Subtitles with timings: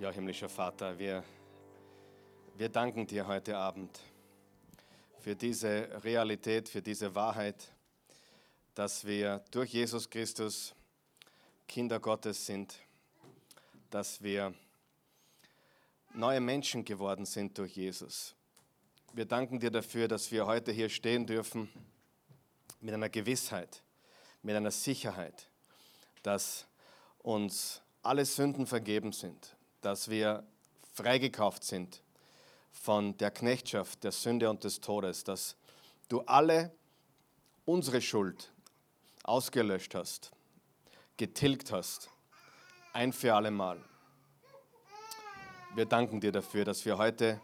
[0.00, 1.22] Ja, himmlischer Vater, wir,
[2.56, 4.00] wir danken dir heute Abend
[5.20, 7.72] für diese Realität, für diese Wahrheit,
[8.74, 10.74] dass wir durch Jesus Christus
[11.68, 12.74] Kinder Gottes sind,
[13.90, 14.52] dass wir
[16.12, 18.34] neue Menschen geworden sind durch Jesus.
[19.12, 21.70] Wir danken dir dafür, dass wir heute hier stehen dürfen
[22.80, 23.84] mit einer Gewissheit,
[24.42, 25.48] mit einer Sicherheit,
[26.24, 26.66] dass
[27.18, 29.53] uns alle Sünden vergeben sind,
[29.84, 30.42] dass wir
[30.94, 32.02] freigekauft sind
[32.72, 35.56] von der Knechtschaft, der Sünde und des Todes, dass
[36.08, 36.72] du alle
[37.66, 38.50] unsere Schuld
[39.24, 40.32] ausgelöscht hast,
[41.18, 42.08] getilgt hast,
[42.94, 43.78] ein für alle Mal.
[45.74, 47.40] Wir danken dir dafür, dass wir heute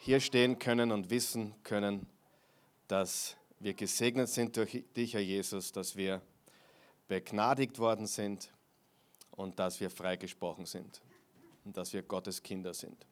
[0.00, 2.08] hier stehen können und wissen können,
[2.88, 6.22] dass wir gesegnet sind durch dich, Herr Jesus, dass wir
[7.06, 8.50] begnadigt worden sind
[9.30, 11.00] und dass wir freigesprochen sind
[11.66, 13.06] und dass wir Gottes Kinder sind.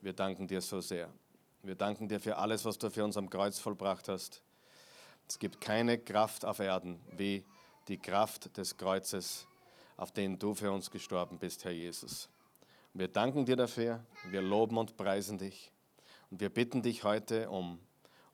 [0.00, 1.12] Wir danken dir so sehr.
[1.64, 4.42] Wir danken dir für alles, was du für uns am Kreuz vollbracht hast.
[5.28, 7.44] Es gibt keine Kraft auf Erden wie
[7.88, 9.48] die Kraft des Kreuzes,
[9.96, 12.28] auf den du für uns gestorben bist, Herr Jesus.
[12.94, 15.72] Wir danken dir dafür, wir loben und preisen dich.
[16.30, 17.80] Und wir bitten dich heute um,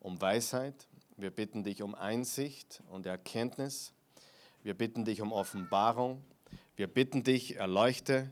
[0.01, 3.95] um Weisheit, wir bitten dich um Einsicht und Erkenntnis,
[4.63, 6.23] wir bitten dich um Offenbarung,
[6.77, 8.31] wir bitten dich, erleuchte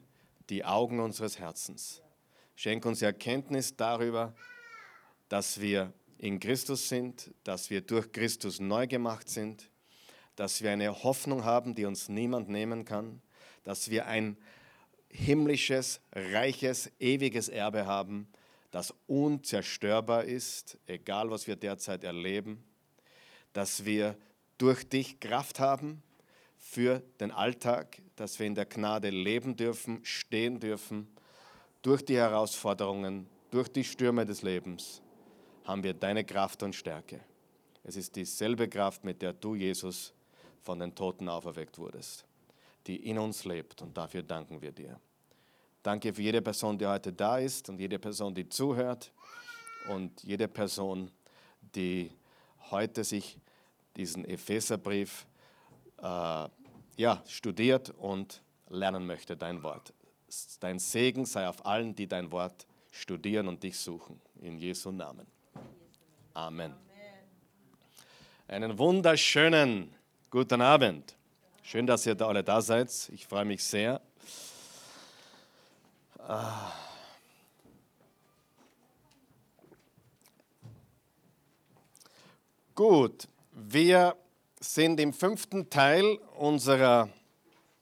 [0.50, 2.02] die Augen unseres Herzens.
[2.54, 4.34] Schenk uns Erkenntnis darüber,
[5.28, 9.70] dass wir in Christus sind, dass wir durch Christus neu gemacht sind,
[10.36, 13.20] dass wir eine Hoffnung haben, die uns niemand nehmen kann,
[13.64, 14.36] dass wir ein
[15.08, 18.28] himmlisches, reiches, ewiges Erbe haben,
[18.70, 22.64] das unzerstörbar ist, egal was wir derzeit erleben,
[23.52, 24.16] dass wir
[24.56, 26.02] durch dich Kraft haben
[26.56, 31.08] für den Alltag, dass wir in der Gnade leben dürfen, stehen dürfen.
[31.82, 35.02] Durch die Herausforderungen, durch die Stürme des Lebens
[35.64, 37.18] haben wir deine Kraft und Stärke.
[37.82, 40.12] Es ist dieselbe Kraft, mit der du, Jesus,
[40.62, 42.24] von den Toten auferweckt wurdest,
[42.86, 45.00] die in uns lebt und dafür danken wir dir.
[45.82, 49.10] Danke für jede Person, die heute da ist und jede Person, die zuhört
[49.88, 51.10] und jede Person,
[51.74, 52.08] die
[52.70, 53.36] heute sich
[53.96, 55.26] diesen Epheserbrief
[56.00, 56.48] äh,
[56.96, 59.92] ja, studiert und lernen möchte, dein Wort.
[60.60, 64.20] Dein Segen sei auf allen, die dein Wort studieren und dich suchen.
[64.40, 65.26] In Jesu Namen.
[66.34, 66.74] Amen.
[68.48, 69.94] Einen wunderschönen
[70.30, 71.16] guten Abend.
[71.62, 72.90] Schön, dass ihr da alle da seid.
[73.12, 74.00] Ich freue mich sehr.
[76.18, 76.72] Ah.
[82.74, 84.16] Gut, wir
[84.62, 87.08] sind im fünften Teil unserer,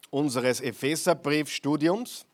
[0.08, 2.24] unseres Epheserbriefstudiums.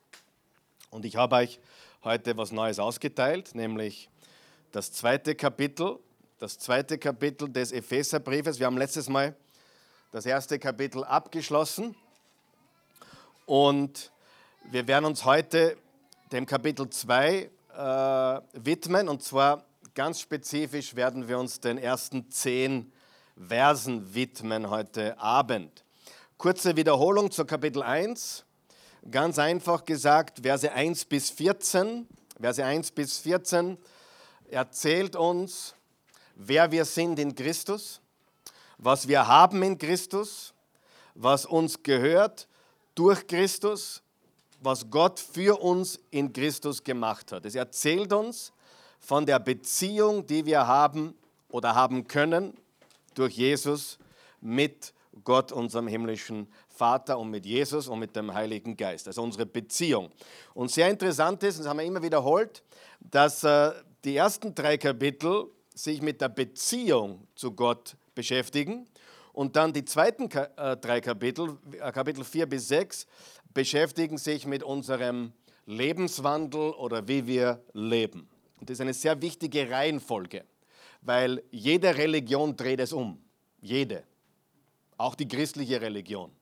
[0.91, 1.59] Und ich habe euch
[2.05, 4.09] heute was Neues ausgeteilt, nämlich
[4.71, 5.99] das zweite Kapitel,
[6.39, 8.61] das zweite Kapitel des Epheserbriefes.
[8.61, 9.35] Wir haben letztes Mal
[10.13, 11.97] das erste Kapitel abgeschlossen.
[13.47, 14.13] Und
[14.71, 15.77] wir werden uns heute
[16.31, 19.09] dem Kapitel 2 äh, widmen.
[19.09, 19.65] Und zwar
[19.95, 22.93] ganz spezifisch werden wir uns den ersten zehn
[23.37, 25.85] Versen widmen heute Abend.
[26.39, 28.47] Kurze Wiederholung zu Kapitel 1.
[29.11, 32.09] Ganz einfach gesagt, Verse 1 bis 14.
[32.41, 33.77] Verse 1 bis 14
[34.51, 35.75] erzählt uns,
[36.35, 38.01] wer wir sind in Christus,
[38.79, 40.55] was wir haben in Christus,
[41.15, 42.49] was uns gehört
[42.95, 44.03] durch Christus,
[44.61, 47.45] was Gott für uns in Christus gemacht hat.
[47.45, 48.53] Es erzählt uns
[48.99, 51.15] von der Beziehung, die wir haben
[51.51, 52.57] oder haben können
[53.19, 53.99] durch Jesus
[54.41, 54.93] mit
[55.25, 59.07] Gott, unserem himmlischen Vater und mit Jesus und mit dem Heiligen Geist.
[59.07, 60.11] Also unsere Beziehung.
[60.55, 62.63] Und sehr interessant ist, das haben wir immer wiederholt,
[63.01, 63.73] dass äh,
[64.05, 68.87] die ersten drei Kapitel sich mit der Beziehung zu Gott beschäftigen
[69.33, 73.07] und dann die zweiten äh, drei Kapitel, äh, Kapitel 4 bis 6,
[73.53, 75.33] beschäftigen sich mit unserem
[75.65, 78.29] Lebenswandel oder wie wir leben.
[78.61, 80.45] Und das ist eine sehr wichtige Reihenfolge
[81.07, 83.23] weil jede Religion dreht es um.
[83.61, 84.03] Jede.
[84.97, 86.33] Auch die christliche Religion.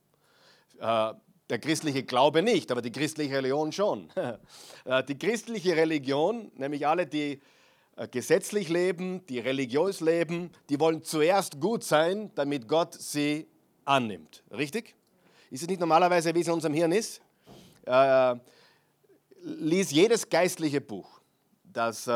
[0.78, 1.12] Äh,
[1.50, 4.10] der christliche Glaube nicht, aber die christliche Religion schon.
[4.86, 7.40] Äh, die christliche Religion, nämlich alle, die
[7.96, 13.46] äh, gesetzlich leben, die religiös leben, die wollen zuerst gut sein, damit Gott sie
[13.86, 14.42] annimmt.
[14.50, 14.94] Richtig?
[15.50, 17.22] Ist es nicht normalerweise, wie es in unserem Hirn ist?
[19.40, 21.20] Lies jedes geistliche Buch,
[21.64, 22.08] das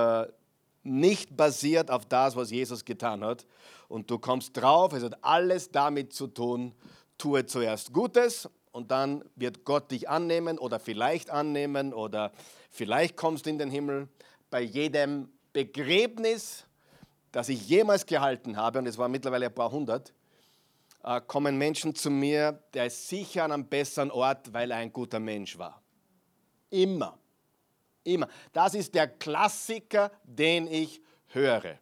[0.82, 3.46] nicht basiert auf das, was Jesus getan hat.
[3.88, 6.74] Und du kommst drauf, es hat alles damit zu tun,
[7.16, 12.32] tue zuerst Gutes und dann wird Gott dich annehmen oder vielleicht annehmen oder
[12.70, 14.08] vielleicht kommst du in den Himmel.
[14.50, 16.64] Bei jedem Begräbnis,
[17.32, 20.12] das ich jemals gehalten habe, und es waren mittlerweile ein paar hundert,
[21.02, 24.92] äh, kommen Menschen zu mir, der ist sicher an einem besseren Ort, weil er ein
[24.92, 25.82] guter Mensch war.
[26.70, 27.18] Immer.
[28.04, 28.28] Immer.
[28.52, 31.78] Das ist der Klassiker, den ich höre.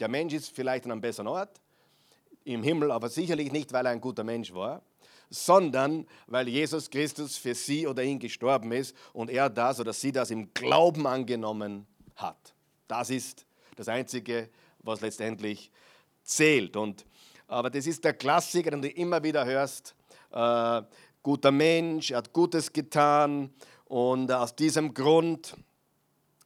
[0.00, 1.60] Der Mensch ist vielleicht an einem besseren Ort,
[2.44, 4.82] im Himmel, aber sicherlich nicht, weil er ein guter Mensch war,
[5.30, 10.12] sondern weil Jesus Christus für sie oder ihn gestorben ist und er das oder sie
[10.12, 12.54] das im Glauben angenommen hat.
[12.86, 14.48] Das ist das Einzige,
[14.78, 15.70] was letztendlich
[16.22, 16.76] zählt.
[16.76, 17.04] Und,
[17.48, 19.94] aber das ist der Klassiker, den du immer wieder hörst.
[20.30, 20.82] Äh,
[21.22, 23.52] guter Mensch, er hat Gutes getan
[23.88, 25.56] und aus diesem Grund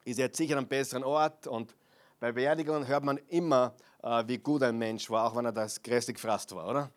[0.05, 1.47] ist er jetzt sicher einem besseren Ort.
[1.47, 1.75] Und
[2.19, 5.83] bei Beerdigungen hört man immer, äh, wie gut ein Mensch war, auch wenn er das
[5.83, 6.91] grässlich gefrasst war, oder?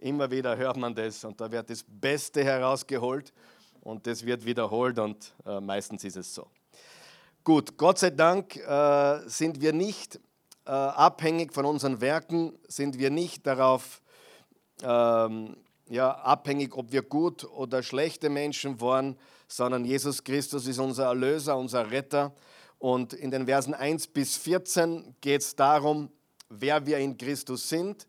[0.00, 3.32] Immer wieder hört man das und da wird das Beste herausgeholt
[3.80, 6.46] und das wird wiederholt und äh, meistens ist es so.
[7.44, 10.20] Gut, Gott sei Dank äh, sind wir nicht
[10.64, 14.00] abhängig von unseren Werken, sind wir nicht darauf
[14.84, 15.56] ähm,
[15.88, 19.18] ja, abhängig, ob wir gut oder schlechte Menschen waren,
[19.52, 22.34] sondern Jesus Christus ist unser Erlöser, unser Retter.
[22.78, 26.10] Und in den Versen 1 bis 14 geht es darum,
[26.48, 28.06] wer wir in Christus sind,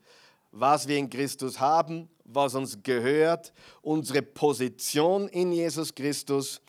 [0.51, 6.61] was wir in Christus haben, was uns gehört, unsere Position in Jesus Christus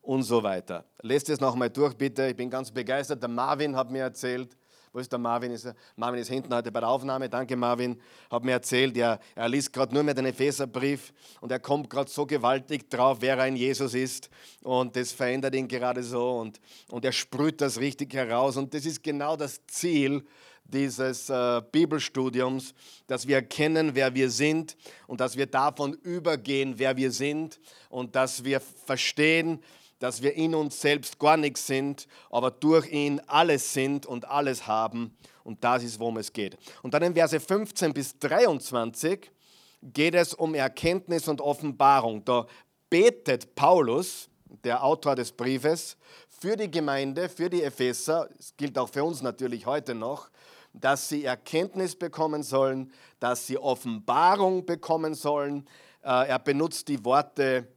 [0.00, 0.86] und so weiter.
[1.02, 2.26] Lest es nochmal durch, bitte.
[2.28, 3.22] Ich bin ganz begeistert.
[3.22, 4.56] Der Marvin hat mir erzählt,
[4.92, 5.52] wo ist der Marvin?
[5.52, 5.74] Ist er?
[5.96, 7.28] Marvin ist hinten heute bei der Aufnahme.
[7.28, 7.98] Danke, Marvin.
[8.30, 12.10] Hat mir erzählt, er, er liest gerade nur mehr den Epheserbrief und er kommt gerade
[12.10, 14.28] so gewaltig drauf, wer er in Jesus ist.
[14.62, 16.60] Und das verändert ihn gerade so und,
[16.90, 18.58] und er sprüht das richtig heraus.
[18.58, 20.26] Und das ist genau das Ziel
[20.64, 22.74] dieses äh, Bibelstudiums,
[23.06, 28.14] dass wir erkennen, wer wir sind und dass wir davon übergehen, wer wir sind und
[28.14, 29.62] dass wir verstehen,
[30.02, 34.66] dass wir in uns selbst gar nichts sind, aber durch ihn alles sind und alles
[34.66, 35.16] haben.
[35.44, 36.58] Und das ist, worum es geht.
[36.82, 39.30] Und dann in Verse 15 bis 23
[39.80, 42.24] geht es um Erkenntnis und Offenbarung.
[42.24, 42.48] Da
[42.90, 44.28] betet Paulus,
[44.64, 45.96] der Autor des Briefes,
[46.28, 50.30] für die Gemeinde, für die Epheser, es gilt auch für uns natürlich heute noch,
[50.72, 52.90] dass sie Erkenntnis bekommen sollen,
[53.20, 55.68] dass sie Offenbarung bekommen sollen.
[56.02, 57.68] Äh, er benutzt die Worte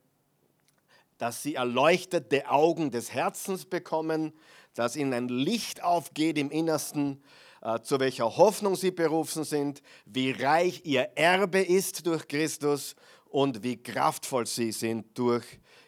[1.26, 4.32] dass sie erleuchtete Augen des Herzens bekommen,
[4.76, 7.20] dass ihnen ein Licht aufgeht im Innersten,
[7.64, 12.96] äh, zu welcher Hoffnung sie berufen sind, wie reich ihr Erbe ist durch Christus
[13.26, 15.44] und wie kraftvoll sie sind durch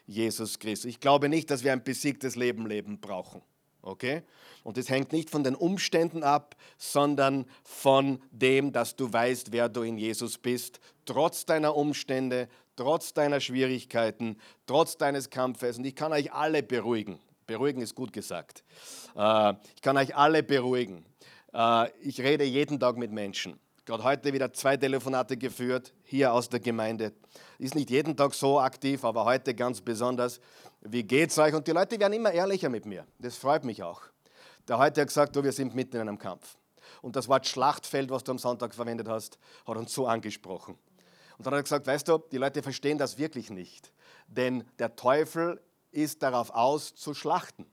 [0.08, 0.86] Jesus Christus.
[0.86, 3.40] Ich glaube nicht, dass wir ein besiegtes Leben leben brauchen.
[3.80, 4.24] Okay?
[4.64, 9.68] Und es hängt nicht von den Umständen ab, sondern von dem, dass du weißt, wer
[9.68, 12.48] du in Jesus bist, trotz deiner Umstände,
[12.78, 15.78] trotz deiner Schwierigkeiten, trotz deines Kampfes.
[15.78, 17.18] Und ich kann euch alle beruhigen.
[17.46, 18.62] Beruhigen ist gut gesagt.
[19.16, 21.04] Äh, ich kann euch alle beruhigen.
[21.52, 23.58] Äh, ich rede jeden Tag mit Menschen.
[23.84, 27.12] Gerade heute wieder zwei Telefonate geführt, hier aus der Gemeinde.
[27.58, 30.40] Ist nicht jeden Tag so aktiv, aber heute ganz besonders.
[30.82, 31.54] Wie geht's euch?
[31.54, 33.06] Und die Leute werden immer ehrlicher mit mir.
[33.18, 34.02] Das freut mich auch.
[34.68, 36.56] Der heute hat gesagt, du, wir sind mitten in einem Kampf.
[37.02, 40.78] Und das Wort Schlachtfeld, was du am Sonntag verwendet hast, hat uns so angesprochen.
[41.38, 43.92] Und dann hat er gesagt, weißt du, die Leute verstehen das wirklich nicht.
[44.26, 45.60] Denn der Teufel
[45.92, 47.64] ist darauf aus, zu schlachten.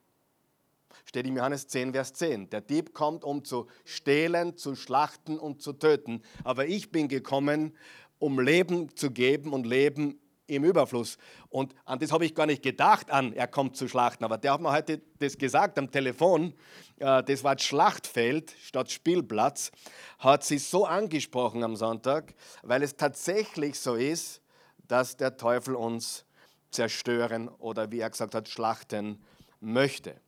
[1.04, 2.50] Steht im Johannes 10, Vers 10.
[2.52, 6.22] Der Dieb kommt, um zu stehlen, zu schlachten und zu töten.
[6.44, 7.76] Aber ich bin gekommen,
[8.20, 11.18] um Leben zu geben und Leben im Überfluss.
[11.50, 14.24] Und an das habe ich gar nicht gedacht, an er kommt zu schlachten.
[14.24, 16.54] Aber der hat mir heute das gesagt am Telefon.
[17.00, 19.72] Äh, das Wort Schlachtfeld statt Spielplatz
[20.20, 22.34] hat sie so angesprochen am Sonntag,
[22.64, 24.42] weil es tatsächlich so ist,
[24.88, 26.26] dass der Teufel uns
[26.72, 29.24] zerstören oder wie er gesagt hat, schlachten
[29.60, 30.20] möchte.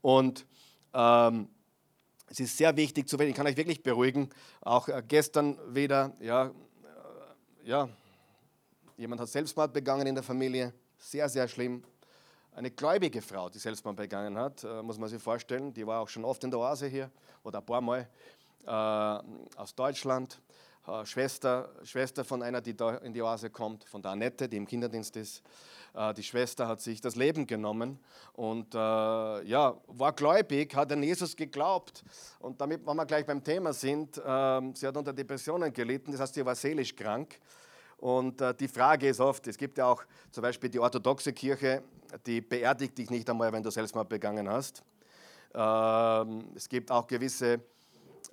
[0.00, 0.46] Und
[0.94, 1.48] ähm,
[2.28, 4.30] es ist sehr wichtig zu wissen, ich kann euch wirklich beruhigen,
[4.60, 7.88] auch äh, gestern wieder, ja, äh, ja,
[8.98, 11.84] Jemand hat Selbstmord begangen in der Familie, sehr, sehr schlimm.
[12.54, 16.08] Eine gläubige Frau, die Selbstmord begangen hat, äh, muss man sich vorstellen, die war auch
[16.08, 17.10] schon oft in der Oase hier
[17.44, 18.08] oder ein paar Mal
[18.64, 20.40] äh, aus Deutschland.
[20.86, 24.56] Äh, Schwester, Schwester von einer, die da in die Oase kommt, von der Annette, die
[24.56, 25.42] im Kinderdienst ist.
[25.92, 27.98] Äh, die Schwester hat sich das Leben genommen
[28.32, 32.02] und ja, war gläubig, hat an Jesus geglaubt.
[32.38, 36.22] Und damit, wenn wir gleich beim Thema sind, ähm, sie hat unter Depressionen gelitten, das
[36.22, 37.38] heißt, sie war seelisch krank.
[37.98, 41.82] Und äh, die Frage ist oft, es gibt ja auch zum Beispiel die orthodoxe Kirche,
[42.26, 44.82] die beerdigt dich nicht einmal, wenn du Selbstmord begangen hast.
[45.54, 47.60] Ähm, es gibt auch gewisse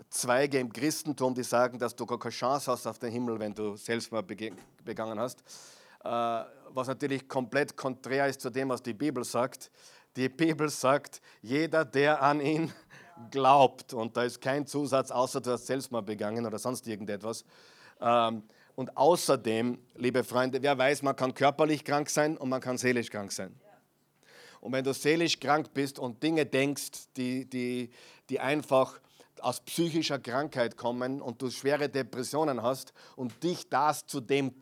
[0.10, 3.54] Zweige im Christentum, die sagen, dass du gar keine Chance hast auf den Himmel, wenn
[3.54, 5.44] du Selbstmord begangen hast.
[6.04, 9.72] äh, was natürlich komplett konträr ist zu dem, was die Bibel sagt.
[10.16, 12.72] Die Bibel sagt, jeder, der an ihn
[13.32, 17.46] glaubt, und da ist kein Zusatz, außer du hast Selbstmord begangen oder sonst irgendetwas.
[18.02, 18.44] Ähm,
[18.76, 23.10] und außerdem, liebe Freunde, wer weiß, man kann körperlich krank sein und man kann seelisch
[23.10, 23.54] krank sein.
[24.62, 27.90] Und wenn du seelisch krank bist und Dinge denkst, die, die,
[28.30, 29.00] die einfach
[29.42, 34.54] aus psychischer Krankheit kommen und du schwere Depressionen hast und dich das zu dem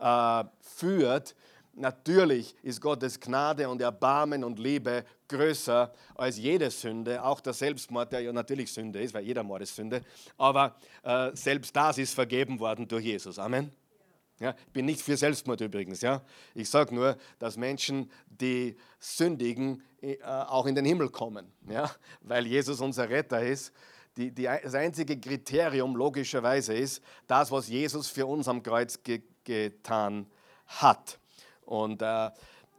[0.00, 1.34] äh, führt,
[1.74, 8.12] natürlich ist Gottes Gnade und Erbarmen und Liebe größer als jede Sünde, auch der Selbstmord,
[8.12, 10.02] der ja natürlich Sünde ist, weil jeder Mord ist Sünde,
[10.36, 13.38] aber äh, selbst das ist vergeben worden durch Jesus.
[13.38, 13.72] Amen.
[14.42, 16.00] Ja, ich bin nicht für Selbstmord übrigens.
[16.00, 16.20] Ja?
[16.54, 21.88] Ich sage nur, dass Menschen, die sündigen, äh, auch in den Himmel kommen, ja?
[22.22, 23.72] weil Jesus unser Retter ist.
[24.16, 29.22] Die, die, das einzige Kriterium logischerweise ist das, was Jesus für uns am Kreuz ge,
[29.44, 30.26] getan
[30.66, 31.18] hat.
[31.64, 32.30] Und äh,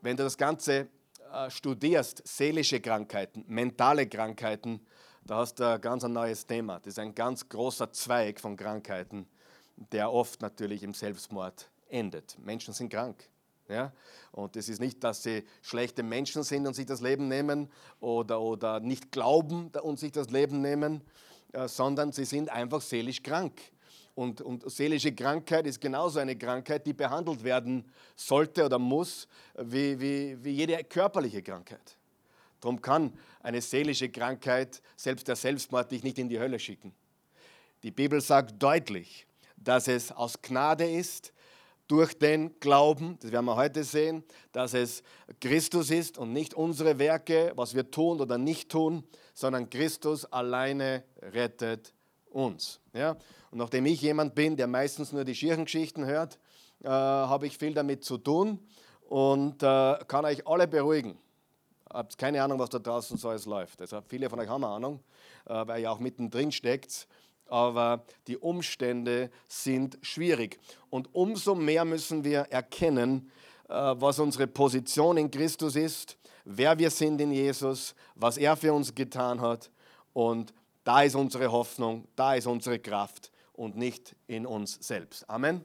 [0.01, 0.87] wenn du das Ganze
[1.31, 4.85] äh, studierst, seelische Krankheiten, mentale Krankheiten,
[5.25, 6.79] da hast du ein ganz neues Thema.
[6.79, 9.27] Das ist ein ganz großer Zweig von Krankheiten
[9.91, 12.37] der oft natürlich im Selbstmord endet.
[12.39, 13.29] Menschen sind krank.
[13.67, 13.91] Ja?
[14.31, 18.41] Und es ist nicht, dass sie schlechte Menschen sind und sich das Leben nehmen oder,
[18.41, 21.01] oder nicht glauben und sich das Leben nehmen,
[21.53, 23.59] äh, sondern sie sind einfach seelisch krank.
[24.15, 29.27] Und, und seelische Krankheit ist genauso eine Krankheit, die behandelt werden sollte oder muss,
[29.57, 31.97] wie, wie, wie jede körperliche Krankheit.
[32.61, 36.93] Darum kann eine seelische Krankheit, selbst der Selbstmord, dich nicht in die Hölle schicken.
[37.81, 39.25] Die Bibel sagt deutlich,
[39.57, 41.33] dass es aus Gnade ist,
[41.87, 45.03] durch den Glauben, das werden wir heute sehen, dass es
[45.41, 49.03] Christus ist und nicht unsere Werke, was wir tun oder nicht tun,
[49.33, 51.93] sondern Christus alleine rettet
[52.33, 52.79] uns.
[52.93, 53.11] Ja?
[53.51, 56.39] Und nachdem ich jemand bin, der meistens nur die Schirchengeschichten hört,
[56.83, 58.59] äh, habe ich viel damit zu tun
[59.07, 61.17] und äh, kann euch alle beruhigen.
[61.89, 63.79] Habt keine Ahnung, was da draußen so alles läuft.
[63.79, 64.99] Deshalb viele von euch haben eine Ahnung,
[65.45, 67.07] äh, weil ihr auch mittendrin steckt
[67.47, 70.59] aber die Umstände sind schwierig.
[70.89, 73.31] Und umso mehr müssen wir erkennen,
[73.69, 78.73] äh, was unsere Position in Christus ist, wer wir sind in Jesus, was er für
[78.73, 79.69] uns getan hat.
[80.13, 85.29] Und da ist unsere Hoffnung, da ist unsere Kraft und nicht in uns selbst.
[85.29, 85.63] Amen.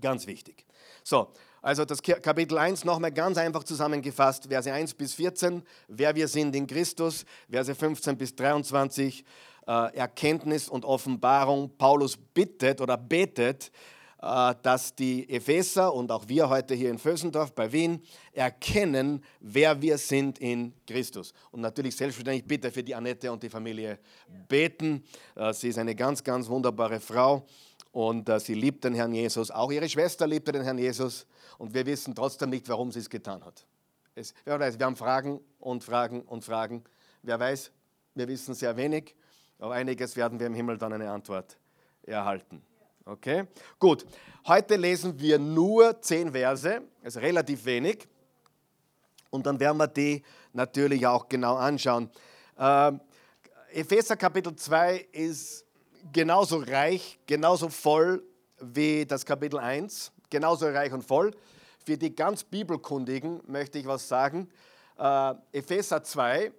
[0.00, 0.66] Ganz wichtig.
[1.02, 1.32] So,
[1.62, 6.54] also das Kapitel 1 nochmal ganz einfach zusammengefasst, Verse 1 bis 14, wer wir sind
[6.54, 9.24] in Christus, Verse 15 bis 23,
[9.66, 11.76] äh, Erkenntnis und Offenbarung.
[11.76, 13.72] Paulus bittet oder betet,
[14.62, 18.02] dass die Epheser und auch wir heute hier in Vösendorf bei Wien
[18.32, 21.32] erkennen, wer wir sind in Christus.
[21.50, 23.98] Und natürlich selbstverständlich bitte für die Annette und die Familie
[24.48, 25.04] beten.
[25.34, 27.46] Äh, sie ist eine ganz, ganz wunderbare Frau
[27.92, 29.50] und sie liebt den Herrn Jesus.
[29.50, 31.26] Auch ihre Schwester liebte den Herrn Jesus
[31.58, 33.66] und wir wissen trotzdem nicht, warum sie es getan hat.
[34.14, 36.84] Es, wer weiß, wir haben Fragen und Fragen und Fragen.
[37.22, 37.70] Wer weiß,
[38.14, 39.14] wir wissen sehr wenig.
[39.58, 41.58] Auf einiges werden wir im Himmel dann eine Antwort
[42.02, 42.62] erhalten.
[43.06, 43.44] Okay?
[43.78, 44.04] Gut.
[44.48, 48.06] Heute lesen wir nur zehn Verse, also relativ wenig.
[49.30, 50.22] Und dann werden wir die
[50.52, 52.10] natürlich auch genau anschauen.
[52.58, 52.92] Äh,
[53.72, 55.64] Epheser Kapitel 2 ist
[56.12, 58.24] genauso reich, genauso voll
[58.60, 61.32] wie das Kapitel 1, genauso reich und voll.
[61.84, 64.48] Für die ganz Bibelkundigen möchte ich was sagen.
[64.98, 66.50] Äh, Epheser 2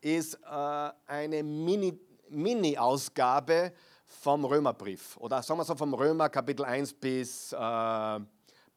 [0.00, 1.98] ist äh, eine Mini-
[2.28, 3.72] Mini-Ausgabe
[4.06, 8.20] vom Römerbrief oder sagen wir so vom Römer Kapitel 1 bis, äh,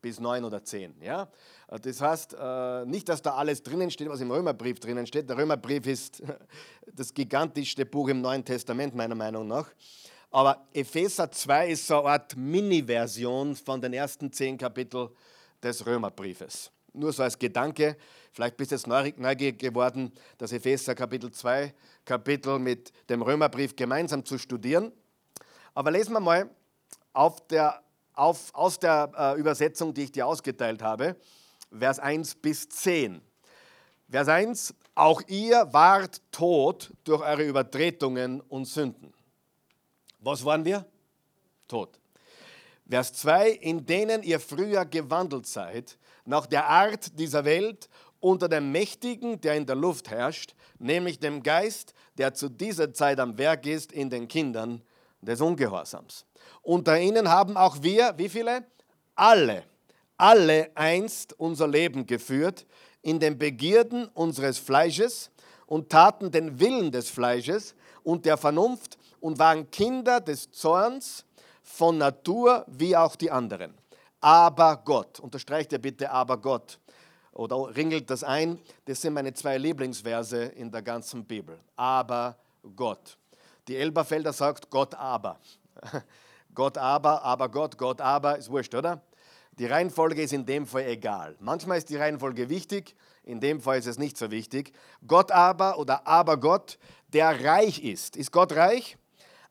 [0.02, 0.96] bis 9 oder 10.
[1.02, 1.28] Ja?
[1.68, 5.30] Das heißt, äh, nicht, dass da alles drinnen steht, was im Römerbrief drinnen steht.
[5.30, 6.24] Der Römerbrief ist
[6.94, 9.68] das gigantischste Buch im Neuen Testament, meiner Meinung nach.
[10.32, 15.10] Aber Epheser 2 ist so eine Art Mini-Version von den ersten zehn Kapiteln
[15.62, 16.72] des Römerbriefes.
[16.94, 17.98] Nur so als Gedanke,
[18.32, 21.74] vielleicht bist du jetzt neugierig geworden, das Epheser Kapitel 2
[22.06, 24.92] Kapitel mit dem Römerbrief gemeinsam zu studieren.
[25.80, 26.50] Aber lesen wir mal
[27.14, 27.82] auf der,
[28.12, 31.16] auf, aus der äh, Übersetzung, die ich dir ausgeteilt habe,
[31.72, 33.22] Vers 1 bis 10.
[34.10, 39.14] Vers 1, auch ihr wart tot durch eure Übertretungen und Sünden.
[40.20, 40.86] Was waren wir?
[41.70, 41.98] Tot.
[42.86, 47.88] Vers 2, in denen ihr früher gewandelt seid, nach der Art dieser Welt,
[48.20, 53.22] unter dem Mächtigen, der in der Luft herrscht, nämlich dem Geist, der zu dieser Zeit
[53.22, 54.82] am Werk ist in den Kindern
[55.22, 56.26] des Ungehorsams.
[56.62, 58.66] Unter ihnen haben auch wir, wie viele?
[59.16, 59.64] Alle,
[60.18, 62.66] alle einst unser Leben geführt
[63.02, 65.32] in den Begierden unseres Fleisches
[65.66, 71.26] und taten den Willen des Fleisches und der Vernunft und waren Kinder des Zorns
[71.62, 73.74] von Natur wie auch die anderen.
[74.22, 75.20] aber Gott.
[75.20, 76.80] Unterstreicht ihr bitte aber Gott
[77.34, 78.60] oder ringelt das ein.
[78.86, 81.58] Das sind meine zwei Lieblingsverse in der ganzen Bibel.
[81.76, 82.36] Aber
[82.76, 83.18] Gott.
[83.70, 85.40] Die Elberfelder sagt Gott aber.
[86.56, 89.04] Gott aber, aber Gott, Gott aber, ist wurscht, oder?
[89.60, 91.36] Die Reihenfolge ist in dem Fall egal.
[91.40, 94.74] Manchmal ist die Reihenfolge wichtig, in dem Fall ist es nicht so wichtig.
[95.06, 96.80] Gott aber oder aber Gott,
[97.14, 98.18] der reich ist.
[98.18, 98.98] Ist Gott reich?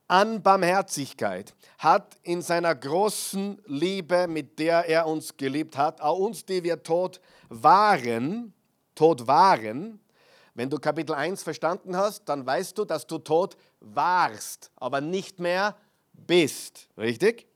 [0.09, 6.45] An Barmherzigkeit hat in seiner großen Liebe, mit der er uns geliebt hat, auch uns,
[6.45, 7.21] die wir tot
[7.51, 8.53] waren,
[8.97, 10.01] tot waren,
[10.59, 15.39] wenn du Kapitel 1 verstanden hast, dann weißt du, dass du tot warst, aber nicht
[15.39, 15.77] mehr
[16.13, 16.89] bist.
[16.99, 17.47] Richtig?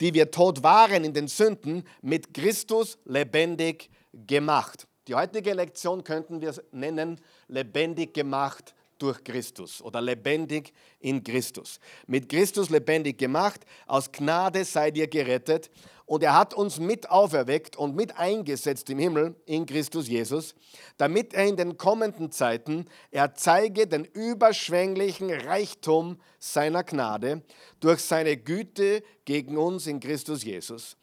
[0.00, 4.86] Die wir tot waren in den Sünden, mit Christus lebendig gemacht.
[5.06, 11.80] Die heutige Lektion könnten wir nennen, lebendig gemacht durch Christus oder lebendig in Christus.
[12.06, 15.70] Mit Christus lebendig gemacht, aus Gnade seid ihr gerettet
[16.10, 20.56] und er hat uns mit auferweckt und mit eingesetzt im Himmel in Christus Jesus,
[20.96, 27.42] damit er in den kommenden Zeiten er zeige den überschwänglichen Reichtum seiner Gnade
[27.78, 30.96] durch seine Güte gegen uns in Christus Jesus.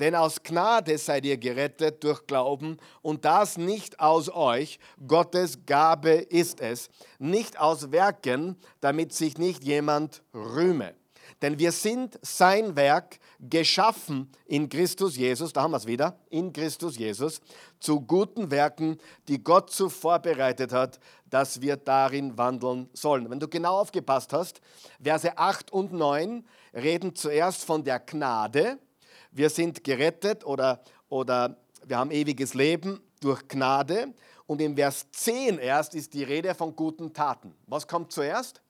[0.00, 6.12] Denn aus Gnade seid ihr gerettet durch Glauben und das nicht aus euch, Gottes Gabe
[6.12, 6.88] ist es,
[7.18, 10.94] nicht aus Werken, damit sich nicht jemand rühme.
[11.42, 16.52] Denn wir sind sein Werk, geschaffen in Christus Jesus, da haben wir es wieder, in
[16.52, 17.40] Christus Jesus,
[17.78, 20.98] zu guten Werken, die Gott zuvor bereitet hat,
[21.30, 23.30] dass wir darin wandeln sollen.
[23.30, 24.60] Wenn du genau aufgepasst hast,
[25.02, 28.78] Verse 8 und 9 reden zuerst von der Gnade,
[29.32, 31.56] wir sind gerettet oder, oder
[31.86, 34.14] wir haben ewiges Leben durch Gnade.
[34.46, 37.54] Und im Vers 10 erst ist die Rede von guten Taten.
[37.66, 38.60] Was kommt zuerst?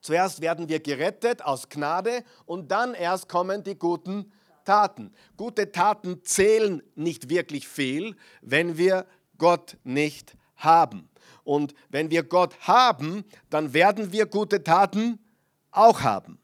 [0.00, 4.32] Zuerst werden wir gerettet aus Gnade und dann erst kommen die guten
[4.64, 5.12] Taten.
[5.36, 9.06] Gute Taten zählen nicht wirklich viel, wenn wir
[9.36, 11.08] Gott nicht haben.
[11.44, 15.18] Und wenn wir Gott haben, dann werden wir gute Taten
[15.70, 16.38] auch haben.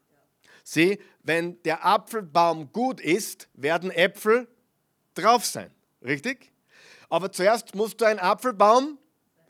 [0.67, 4.47] Sieh, wenn der Apfelbaum gut ist, werden Äpfel
[5.13, 5.69] drauf sein.
[6.03, 6.51] Richtig?
[7.07, 8.97] Aber zuerst musst du ein Apfelbaum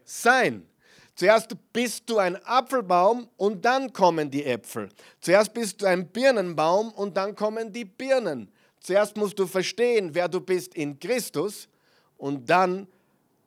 [0.03, 0.67] sein.
[1.15, 4.89] Zuerst bist du ein Apfelbaum und dann kommen die Äpfel.
[5.21, 8.51] Zuerst bist du ein Birnenbaum und dann kommen die Birnen.
[8.81, 11.69] Zuerst musst du verstehen, wer du bist in Christus
[12.17, 12.87] und dann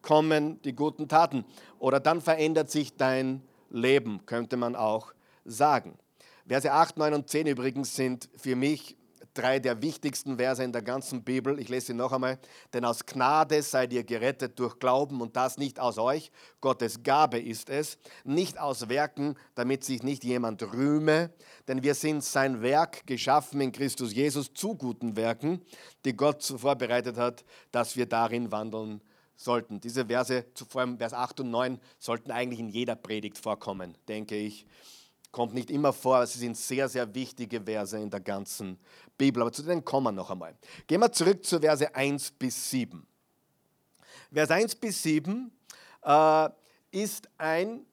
[0.00, 1.44] kommen die guten Taten.
[1.78, 5.12] Oder dann verändert sich dein Leben, könnte man auch
[5.44, 5.98] sagen.
[6.48, 8.96] Verse 8, 9 und 10 übrigens sind für mich
[9.34, 11.60] drei der wichtigsten Verse in der ganzen Bibel.
[11.60, 12.38] Ich lese sie noch einmal.
[12.72, 16.32] Denn aus Gnade seid ihr gerettet durch Glauben und das nicht aus euch.
[16.60, 17.98] Gottes Gabe ist es.
[18.24, 21.30] Nicht aus Werken, damit sich nicht jemand rühme.
[21.68, 25.60] Denn wir sind sein Werk geschaffen in Christus Jesus zu guten Werken,
[26.04, 29.02] die Gott vorbereitet hat, dass wir darin wandeln
[29.36, 29.80] sollten.
[29.80, 34.34] Diese Verse, vor allem Vers 8 und 9, sollten eigentlich in jeder Predigt vorkommen, denke
[34.34, 34.66] ich.
[35.30, 38.78] Kommt nicht immer vor, sie sind sehr, sehr wichtige Verse in der ganzen
[39.16, 39.42] Bibel.
[39.42, 40.56] Aber zu denen kommen wir noch einmal.
[40.86, 43.06] Gehen wir zurück zu Verse 1 bis 7.
[44.32, 45.50] Vers 1 bis 7
[46.02, 46.48] äh,
[46.90, 47.86] ist ein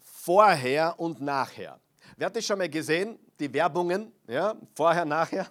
[0.00, 1.80] Vorher und Nachher.
[2.16, 3.18] Wer hat das schon mal gesehen?
[3.38, 5.50] Die Werbungen, ja, vorher, nachher.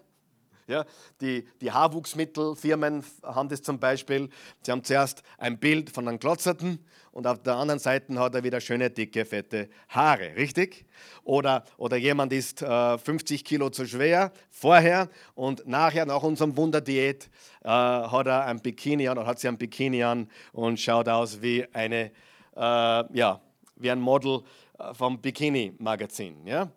[0.68, 0.84] Ja,
[1.22, 4.30] die, die Haarwuchsmittelfirmen haben das zum Beispiel.
[4.62, 8.44] Sie haben zuerst ein Bild von einem Glotzerten und auf der anderen Seite hat er
[8.44, 10.86] wieder schöne, dicke, fette Haare, richtig?
[11.24, 17.30] Oder, oder jemand ist äh, 50 Kilo zu schwer vorher und nachher, nach unserem Wunderdiät,
[17.64, 21.42] äh, hat er ein Bikini an oder hat sie ein Bikini an und schaut aus
[21.42, 22.12] wie, eine,
[22.56, 23.40] äh, ja,
[23.78, 24.42] wie ein Model
[24.80, 26.46] äh, vom Bikini-Magazin.
[26.46, 26.70] Ja?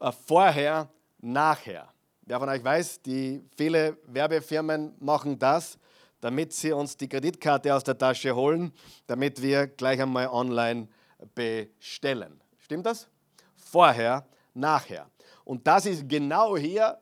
[0.00, 0.88] Äh, vorher,
[1.20, 1.88] nachher.
[2.28, 5.78] Wer von euch weiß, die viele Werbefirmen machen das,
[6.20, 8.70] damit sie uns die Kreditkarte aus der Tasche holen,
[9.06, 10.88] damit wir gleich einmal online
[11.34, 12.38] bestellen.
[12.58, 13.08] Stimmt das?
[13.56, 15.08] Vorher, nachher.
[15.44, 16.98] Und das ist genau hier,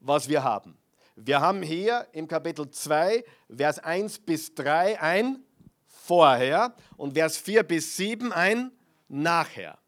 [0.00, 0.76] was wir haben.
[1.16, 3.24] Wir haben hier im Kapitel 2,
[3.56, 5.42] Vers 1 bis 3 ein
[5.86, 8.70] Vorher und Vers 4 bis 7 ein
[9.08, 9.78] Nachher.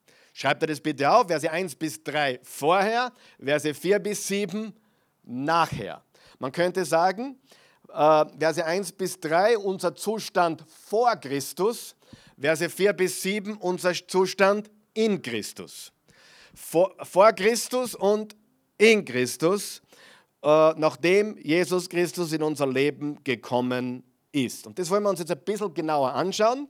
[0.40, 4.72] Schreibt ihr das bitte auf, Verse 1 bis 3 vorher, Verse 4 bis 7
[5.22, 6.03] nachher.
[6.38, 7.38] Man könnte sagen,
[7.90, 11.94] äh, Verse 1 bis 3 unser Zustand vor Christus,
[12.38, 15.92] Verse 4 bis 7 unser Zustand in Christus.
[16.55, 18.35] Vor, vor Christus und
[18.79, 19.83] in Christus,
[20.42, 24.66] äh, nachdem Jesus Christus in unser Leben gekommen ist.
[24.66, 26.66] Und das wollen wir uns jetzt ein bisschen genauer anschauen.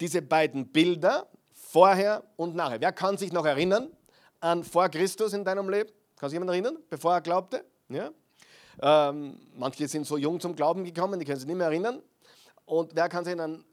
[0.00, 1.28] Diese beiden Bilder,
[1.72, 2.82] Vorher und nachher.
[2.82, 3.88] Wer kann sich noch erinnern
[4.40, 5.88] an vor Christus in deinem Leben?
[6.18, 7.64] Kann sich jemand erinnern, bevor er glaubte?
[7.88, 8.10] Ja?
[8.82, 12.02] Ähm, manche sind so jung zum Glauben gekommen, die können sich nicht mehr erinnern.
[12.66, 13.64] Und wer kann sich erinnern,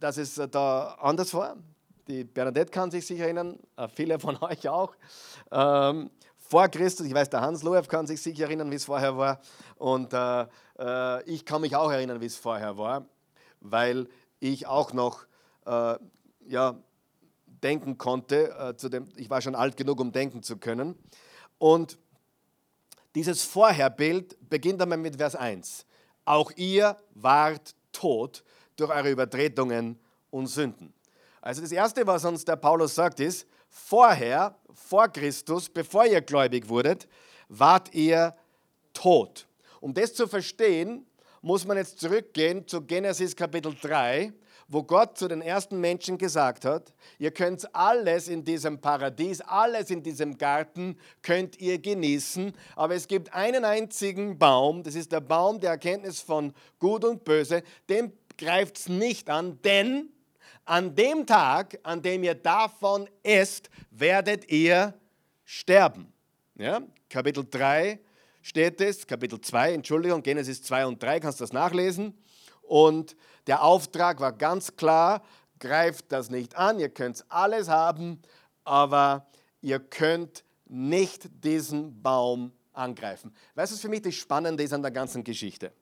[0.00, 1.56] dass es da anders war?
[2.08, 4.96] Die Bernadette kann sich sicher erinnern, äh, viele von euch auch.
[5.52, 9.16] Ähm, vor Christus, ich weiß, der Hans Loew kann sich sicher erinnern, wie es vorher
[9.16, 9.40] war.
[9.76, 10.44] Und äh,
[10.76, 13.06] äh, ich kann mich auch erinnern, wie es vorher war,
[13.60, 14.08] weil
[14.40, 15.24] ich auch noch
[15.66, 15.98] äh,
[16.48, 16.74] ja,
[17.62, 18.54] denken konnte.
[18.58, 20.96] Äh, zu dem, ich war schon alt genug, um denken zu können.
[21.58, 21.98] Und
[23.14, 25.86] dieses Vorherbild beginnt einmal mit Vers 1.
[26.24, 28.44] Auch ihr wart tot
[28.76, 29.98] durch eure Übertretungen
[30.30, 30.92] und Sünden.
[31.40, 36.68] Also das Erste, was uns der Paulus sagt, ist, vorher, vor Christus, bevor ihr gläubig
[36.68, 37.08] wurdet,
[37.48, 38.34] wart ihr
[38.92, 39.46] tot.
[39.80, 41.06] Um das zu verstehen,
[41.40, 44.32] muss man jetzt zurückgehen zu Genesis Kapitel 3
[44.68, 49.90] wo Gott zu den ersten Menschen gesagt hat, ihr könnt alles in diesem Paradies, alles
[49.90, 55.20] in diesem Garten könnt ihr genießen, aber es gibt einen einzigen Baum, das ist der
[55.20, 60.10] Baum der Erkenntnis von Gut und Böse, dem greift es nicht an, denn
[60.66, 64.92] an dem Tag, an dem ihr davon esst, werdet ihr
[65.44, 66.12] sterben.
[66.56, 66.82] Ja?
[67.08, 67.98] Kapitel 3
[68.42, 72.14] steht es, Kapitel 2, Entschuldigung, Genesis 2 und 3, kannst du das nachlesen.
[72.68, 75.22] Und der Auftrag war ganz klar,
[75.58, 78.20] greift das nicht an, ihr könnt alles haben,
[78.64, 79.26] aber
[79.62, 83.34] ihr könnt nicht diesen Baum angreifen.
[83.54, 85.72] Weißt du, was für mich das Spannende ist an der ganzen Geschichte?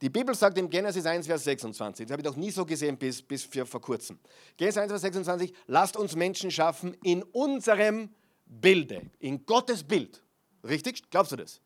[0.00, 2.96] Die Bibel sagt im Genesis 1, Vers 26, das habe ich doch nie so gesehen
[2.96, 4.18] bis, bis für, vor kurzem.
[4.56, 8.08] Genesis 1, Vers 26, lasst uns Menschen schaffen in unserem
[8.46, 10.22] Bilde, in Gottes Bild.
[10.62, 11.10] Richtig?
[11.10, 11.60] Glaubst du das?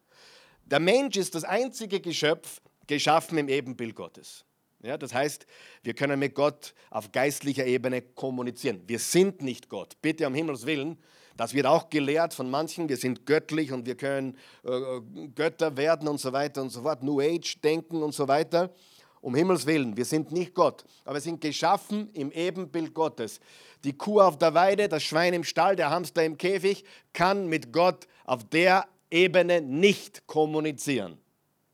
[0.64, 4.44] Der Mensch ist das einzige Geschöpf, geschaffen im Ebenbild Gottes.
[4.84, 5.46] Ja, das heißt,
[5.82, 8.82] wir können mit Gott auf geistlicher Ebene kommunizieren.
[8.86, 9.94] Wir sind nicht Gott.
[10.02, 10.98] Bitte um Himmels Willen.
[11.38, 12.86] Das wird auch gelehrt von manchen.
[12.90, 17.02] Wir sind göttlich und wir können äh, Götter werden und so weiter und so fort.
[17.02, 18.74] New Age denken und so weiter.
[19.22, 23.40] Um Himmels Willen, wir sind nicht Gott, aber wir sind geschaffen im Ebenbild Gottes.
[23.82, 27.72] Die Kuh auf der Weide, das Schwein im Stall, der Hamster im Käfig kann mit
[27.72, 31.23] Gott auf der Ebene nicht kommunizieren.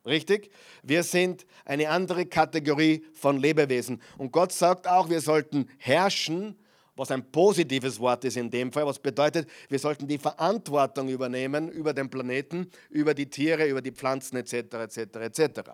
[0.07, 0.51] Richtig?
[0.83, 4.01] Wir sind eine andere Kategorie von Lebewesen.
[4.17, 6.57] Und Gott sagt auch, wir sollten herrschen,
[6.97, 11.71] was ein positives Wort ist in dem Fall, was bedeutet, wir sollten die Verantwortung übernehmen
[11.71, 14.75] über den Planeten, über die Tiere, über die Pflanzen etc.
[14.75, 14.99] etc.
[15.17, 15.71] etc.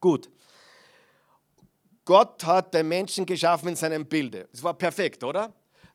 [0.00, 0.28] Gut.
[2.04, 4.48] Gott hat den Menschen geschaffen in seinem Bilde.
[4.52, 5.52] Es war perfekt, oder?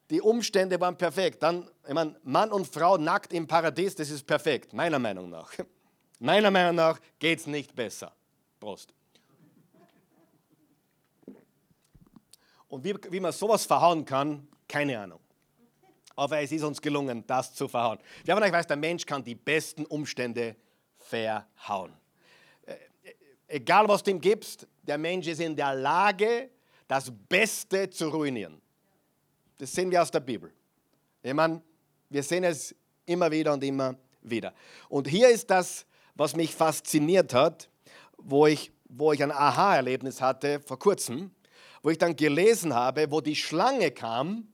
[0.10, 1.42] Die Umstände waren perfekt.
[1.42, 5.54] Dann, ich meine, Mann und Frau nackt im Paradies, das ist perfekt, meiner Meinung nach.
[6.24, 8.14] Meiner Meinung nach geht es nicht besser.
[8.60, 8.94] Prost.
[12.68, 15.20] Und wie, wie man sowas verhauen kann, keine Ahnung.
[16.16, 17.98] Aber es ist uns gelungen, das zu verhauen.
[18.24, 20.56] Ja, aber ich weiß, der Mensch kann die besten Umstände
[21.00, 21.92] verhauen.
[22.68, 22.76] Äh,
[23.48, 26.52] egal was du ihm gibst, der Mensch ist in der Lage,
[26.88, 28.62] das Beste zu ruinieren.
[29.58, 30.54] Das sehen wir aus der Bibel.
[31.24, 31.64] Ich meine,
[32.10, 32.76] wir sehen es
[33.08, 34.54] immer wieder und immer wieder.
[34.88, 35.88] Und hier ist das
[36.22, 37.68] was mich fasziniert hat,
[38.18, 41.32] wo ich, wo ich ein Aha-Erlebnis hatte vor kurzem,
[41.82, 44.48] wo ich dann gelesen habe, wo die Schlange kam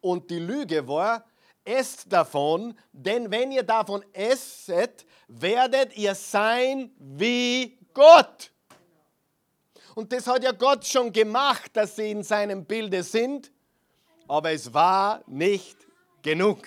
[0.00, 1.24] und die Lüge war,
[1.64, 8.50] esst davon, denn wenn ihr davon esset, werdet ihr sein wie Gott.
[9.94, 13.52] Und das hat ja Gott schon gemacht, dass sie in seinem Bilde sind,
[14.26, 15.76] aber es war nicht
[16.20, 16.66] genug.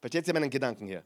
[0.00, 1.04] Versteht ihr meinen Gedanken hier?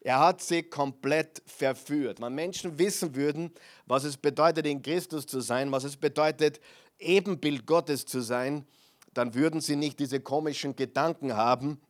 [0.00, 2.20] Er hat sie komplett verführt.
[2.20, 3.50] Wenn Menschen wissen würden,
[3.86, 6.60] was es bedeutet, in Christus zu sein, was es bedeutet,
[6.98, 8.66] Ebenbild Gottes zu sein,
[9.12, 11.80] dann würden sie nicht diese komischen Gedanken haben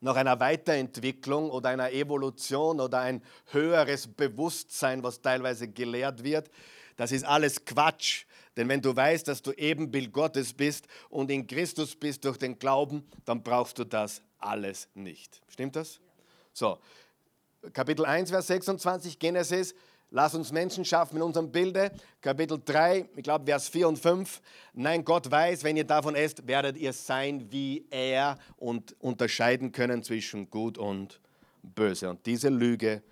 [0.00, 6.50] nach einer Weiterentwicklung oder einer Evolution oder ein höheres Bewusstsein, was teilweise gelehrt wird.
[6.96, 8.24] Das ist alles Quatsch.
[8.56, 12.58] Denn wenn du weißt, dass du Ebenbild Gottes bist und in Christus bist durch den
[12.58, 15.42] Glauben, dann brauchst du das alles nicht.
[15.48, 16.00] Stimmt das?
[16.58, 16.78] So,
[17.74, 19.74] Kapitel 1, Vers 26, Genesis,
[20.08, 21.92] lass uns Menschen schaffen in unserem Bilde.
[22.22, 24.40] Kapitel 3, ich glaube Vers 4 und 5,
[24.72, 30.02] nein, Gott weiß, wenn ihr davon esst, werdet ihr sein wie er und unterscheiden können
[30.02, 31.20] zwischen gut und
[31.62, 32.08] böse.
[32.08, 33.02] Und diese Lüge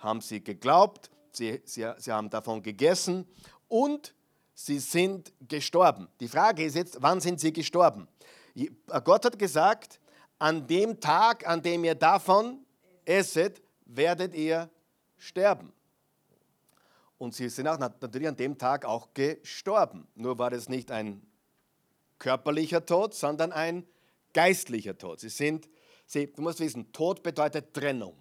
[0.00, 3.28] haben sie geglaubt, sie, sie, sie haben davon gegessen
[3.68, 4.12] und
[4.54, 6.08] sie sind gestorben.
[6.18, 8.08] Die Frage ist jetzt, wann sind sie gestorben?
[9.04, 10.00] Gott hat gesagt,
[10.40, 12.64] an dem Tag, an dem ihr davon
[13.08, 14.70] esset, werdet ihr
[15.16, 15.72] sterben.
[17.16, 20.06] Und sie sind auch natürlich an dem Tag auch gestorben.
[20.14, 21.26] Nur war das nicht ein
[22.18, 23.84] körperlicher Tod, sondern ein
[24.32, 25.18] geistlicher Tod.
[25.20, 25.68] Sie sind,
[26.06, 28.14] sie, du musst wissen, Tod bedeutet Trennung.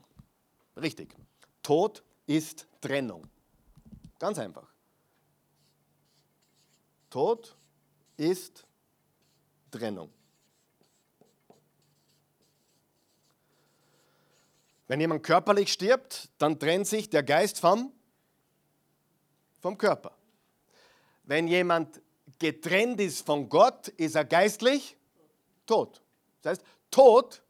[0.76, 1.15] Richtig.
[1.62, 3.28] Tod ist Trennung.
[4.17, 4.67] Ganz einfach.
[7.10, 7.56] Tod
[8.15, 8.65] ist
[9.69, 10.10] Trennung.
[14.88, 17.91] Wenn jemand körperlich stirbt, dann trennt sich der Geist vom,
[19.60, 20.15] vom Körper.
[21.23, 22.02] Wenn jemand
[22.39, 24.95] getrennt ist von Gott, ist er geistlich
[25.65, 26.02] tot.
[26.41, 27.41] Das heißt, Tod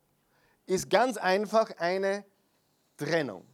[0.66, 2.26] ist ganz einfach eine
[2.98, 3.46] Trennung.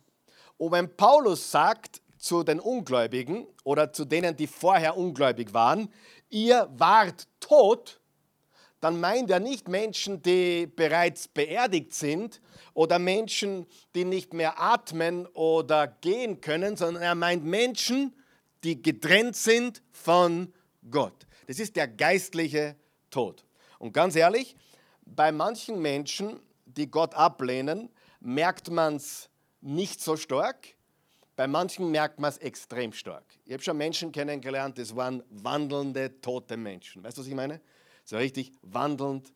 [0.58, 5.92] Und wenn Paulus sagt zu den Ungläubigen oder zu denen, die vorher ungläubig waren,
[6.30, 8.00] ihr wart tot,
[8.84, 12.42] dann meint er nicht Menschen, die bereits beerdigt sind
[12.74, 13.66] oder Menschen,
[13.96, 18.14] die nicht mehr atmen oder gehen können, sondern er meint Menschen,
[18.66, 20.52] die getrennt sind von
[20.92, 21.14] Gott.
[21.48, 22.76] Das ist der geistliche
[23.10, 23.46] Tod.
[23.80, 24.58] Und ganz ehrlich,
[25.06, 29.30] bei manchen Menschen, die Gott ablehnen, merkt man es
[29.62, 30.76] nicht so stark.
[31.38, 33.24] Bei manchen merkt man es extrem stark.
[33.46, 37.02] Ich habe schon Menschen kennengelernt, das waren wandelnde, tote Menschen.
[37.02, 37.62] Weißt du, was ich meine?
[38.04, 39.32] So richtig wandelnd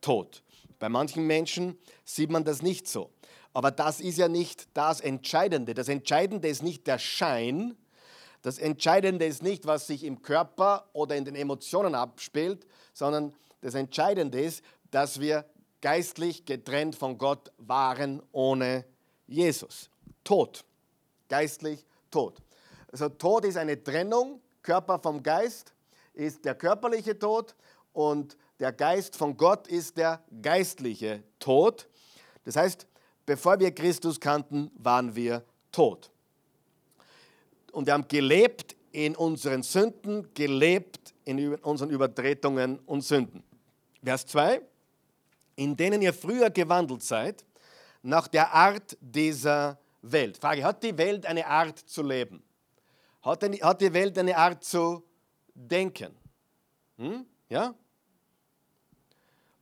[0.00, 0.42] tot.
[0.78, 3.10] Bei manchen Menschen sieht man das nicht so.
[3.52, 5.74] Aber das ist ja nicht das Entscheidende.
[5.74, 7.76] Das Entscheidende ist nicht der Schein.
[8.42, 13.74] Das Entscheidende ist nicht, was sich im Körper oder in den Emotionen abspielt, sondern das
[13.74, 15.44] Entscheidende ist, dass wir
[15.80, 18.84] geistlich getrennt von Gott waren ohne
[19.26, 19.90] Jesus.
[20.24, 20.64] Tod.
[21.28, 22.38] Geistlich tot.
[22.90, 25.74] Also Tod ist eine Trennung, Körper vom Geist
[26.12, 27.54] ist der körperliche Tod
[27.92, 31.88] und der Geist von Gott ist der geistliche Tod.
[32.44, 32.86] Das heißt,
[33.24, 36.10] bevor wir Christus kannten, waren wir tot.
[37.72, 43.42] Und wir haben gelebt in unseren Sünden, gelebt in unseren Übertretungen und Sünden.
[44.02, 44.60] Vers 2,
[45.56, 47.44] in denen ihr früher gewandelt seid,
[48.02, 50.38] nach der Art dieser Welt.
[50.38, 52.42] Frage, hat die Welt eine Art zu leben?
[53.22, 55.04] Hat die Welt eine Art zu
[55.54, 56.14] denken?
[56.96, 57.26] Hm?
[57.50, 57.74] Ja?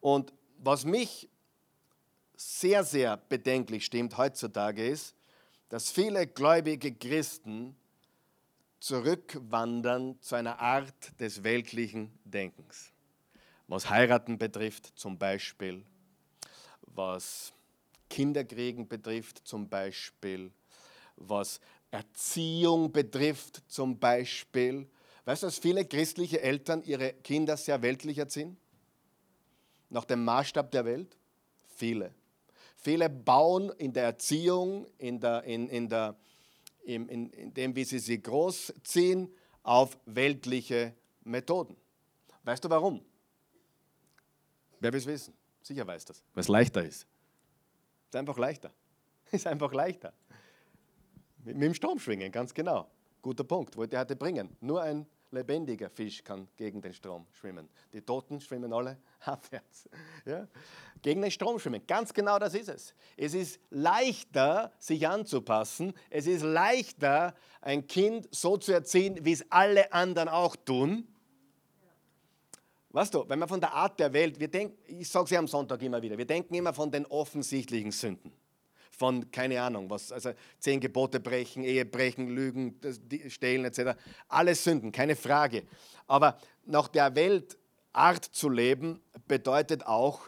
[0.00, 1.28] Und was mich
[2.36, 5.16] sehr, sehr bedenklich stimmt heutzutage ist,
[5.68, 7.74] dass viele gläubige Christen
[8.78, 12.92] zurückwandern zu einer Art des weltlichen Denkens.
[13.66, 15.84] Was Heiraten betrifft zum Beispiel,
[16.82, 17.52] was
[18.08, 20.52] Kinderkriegen betrifft zum Beispiel,
[21.16, 24.88] was Erziehung betrifft zum Beispiel,
[25.28, 28.56] Weißt du, dass viele christliche Eltern ihre Kinder sehr weltlich erziehen?
[29.90, 31.18] Nach dem Maßstab der Welt?
[31.76, 32.14] Viele.
[32.76, 36.16] Viele bauen in der Erziehung, in, der, in, in, der,
[36.82, 39.30] in, in, in dem, wie sie sie großziehen,
[39.64, 41.76] auf weltliche Methoden.
[42.44, 43.04] Weißt du warum?
[44.80, 45.34] Wer will es wissen?
[45.60, 46.22] Sicher weiß das.
[46.32, 47.06] Weil es leichter ist.
[48.06, 48.72] Ist einfach leichter.
[49.30, 50.14] Ist einfach leichter.
[51.44, 52.88] Mit, mit dem Strom schwingen, ganz genau.
[53.20, 54.56] Guter Punkt, wollte ich heute bringen.
[54.62, 57.68] Nur ein lebendiger Fisch kann gegen den Strom schwimmen.
[57.92, 59.88] Die Toten schwimmen alle abwärts.
[60.24, 60.48] Ja?
[61.02, 61.86] Gegen den Strom schwimmen.
[61.86, 62.94] Ganz genau das ist es.
[63.16, 65.92] Es ist leichter, sich anzupassen.
[66.10, 71.06] Es ist leichter, ein Kind so zu erziehen, wie es alle anderen auch tun.
[72.90, 75.38] Weißt du, wenn man von der Art der Welt, wir denken, ich sage es ja
[75.38, 78.32] am Sonntag immer wieder, wir denken immer von den offensichtlichen Sünden
[78.98, 82.78] von, keine Ahnung, was, also zehn Gebote brechen, Ehe brechen, Lügen,
[83.28, 83.98] stehlen etc.
[84.28, 85.62] Alles Sünden, keine Frage.
[86.06, 90.20] Aber nach der Weltart zu leben bedeutet auch,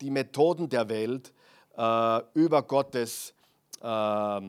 [0.00, 1.32] die Methoden der Welt
[1.76, 3.32] äh, über Gottes
[3.80, 4.40] äh,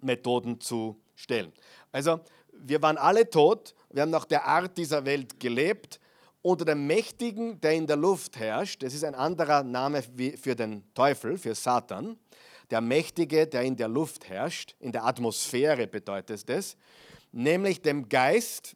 [0.00, 1.52] Methoden zu stellen.
[1.90, 2.20] Also
[2.52, 6.00] wir waren alle tot, wir haben nach der Art dieser Welt gelebt,
[6.42, 8.82] unter dem Mächtigen, der in der Luft herrscht.
[8.82, 12.18] Das ist ein anderer Name für den Teufel, für Satan
[12.74, 16.76] der Mächtige, der in der Luft herrscht, in der Atmosphäre bedeutet es,
[17.30, 18.74] nämlich dem Geist,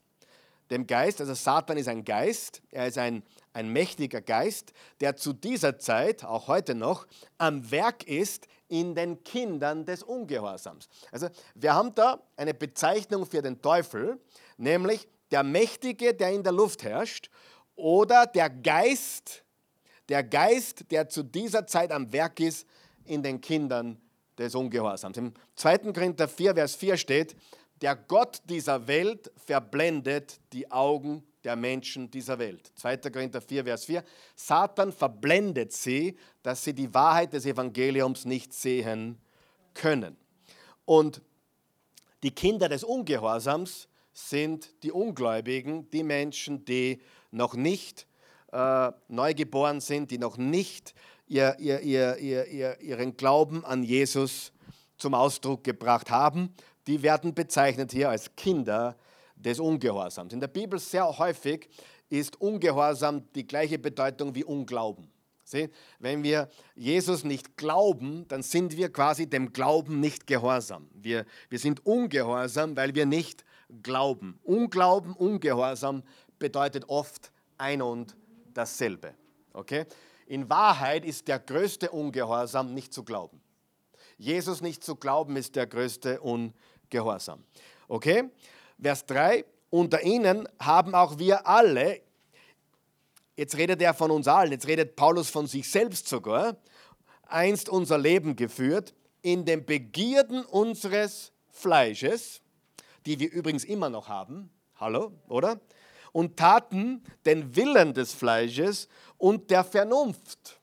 [0.71, 5.33] dem Geist, also Satan ist ein Geist, er ist ein, ein mächtiger Geist, der zu
[5.33, 7.09] dieser Zeit, auch heute noch,
[7.39, 10.89] am Werk ist in den Kindern des Ungehorsams.
[11.11, 14.21] Also wir haben da eine Bezeichnung für den Teufel,
[14.59, 17.31] nämlich der Mächtige, der in der Luft herrscht,
[17.75, 19.43] oder der Geist,
[20.09, 22.65] der Geist, der zu dieser Zeit am Werk ist
[23.09, 23.99] in den Kindern
[24.37, 25.17] des Ungehorsams.
[25.17, 25.93] Im 2.
[25.93, 27.37] Korinther 4, Vers 4 steht,
[27.81, 32.73] der Gott dieser Welt verblendet die Augen der Menschen dieser Welt.
[32.77, 32.97] 2.
[33.11, 34.05] Korinther 4, Vers 4.
[34.35, 39.19] Satan verblendet sie, dass sie die Wahrheit des Evangeliums nicht sehen
[39.75, 40.17] können.
[40.85, 41.23] Und
[42.23, 48.07] die Kinder des Ungehorsams sind die Ungläubigen, die Menschen, die noch nicht
[48.53, 50.95] äh, neugeboren sind, die noch nicht
[51.29, 54.53] ihr, ihr, ihr, ihren Glauben an Jesus
[54.97, 56.55] zum Ausdruck gebracht haben,
[56.87, 58.97] die werden bezeichnet hier als Kinder
[59.37, 60.33] des Ungehorsams.
[60.33, 61.69] In der Bibel sehr häufig
[62.09, 65.11] ist Ungehorsam die gleiche Bedeutung wie Unglauben.
[65.45, 70.89] Sie, wenn wir Jesus nicht glauben, dann sind wir quasi dem Glauben nicht gehorsam.
[70.93, 73.45] Wir, wir sind ungehorsam, weil wir nicht
[73.83, 74.39] glauben.
[74.43, 76.03] Unglauben, Ungehorsam
[76.39, 78.15] bedeutet oft ein und
[78.53, 79.15] dasselbe.
[79.55, 79.87] Okay?
[80.29, 83.41] In Wahrheit ist der größte Ungehorsam nicht zu glauben.
[84.19, 87.45] Jesus nicht zu glauben ist der größte Ungehorsam.
[87.89, 88.31] Okay?
[88.81, 89.45] Vers 3.
[89.71, 92.01] Unter ihnen haben auch wir alle
[93.39, 96.57] Jetzt redet er von uns allen, jetzt redet Paulus von sich selbst sogar,
[97.23, 102.41] einst unser Leben geführt in den Begierden unseres Fleisches,
[103.07, 105.61] die wir übrigens immer noch haben, hallo, oder?
[106.11, 108.89] Und taten den Willen des Fleisches
[109.19, 110.59] und der Vernunft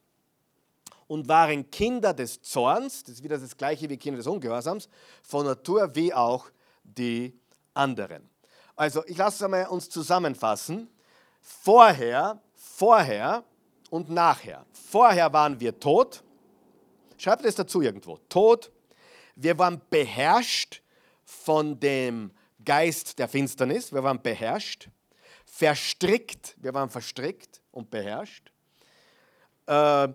[1.08, 4.90] und waren Kinder des Zorns, das ist wieder das gleiche wie Kinder des Ungehorsams,
[5.22, 6.48] von Natur wie auch
[6.84, 7.40] die
[7.74, 8.28] anderen.
[8.76, 10.90] Also ich lasse uns zusammenfassen.
[11.42, 12.42] Vorher
[12.76, 13.44] vorher
[13.90, 14.66] und nachher.
[14.74, 16.24] Vorher waren wir tot.
[17.18, 18.18] Schreibt es dazu irgendwo.
[18.28, 18.72] Tot.
[19.36, 20.82] Wir waren beherrscht
[21.24, 22.32] von dem
[22.64, 23.94] Geist der Finsternis.
[23.94, 24.90] Wir waren beherrscht.
[25.58, 26.54] Verstrickt.
[26.58, 28.52] Wir waren verstrickt und beherrscht.
[29.68, 30.10] Äh,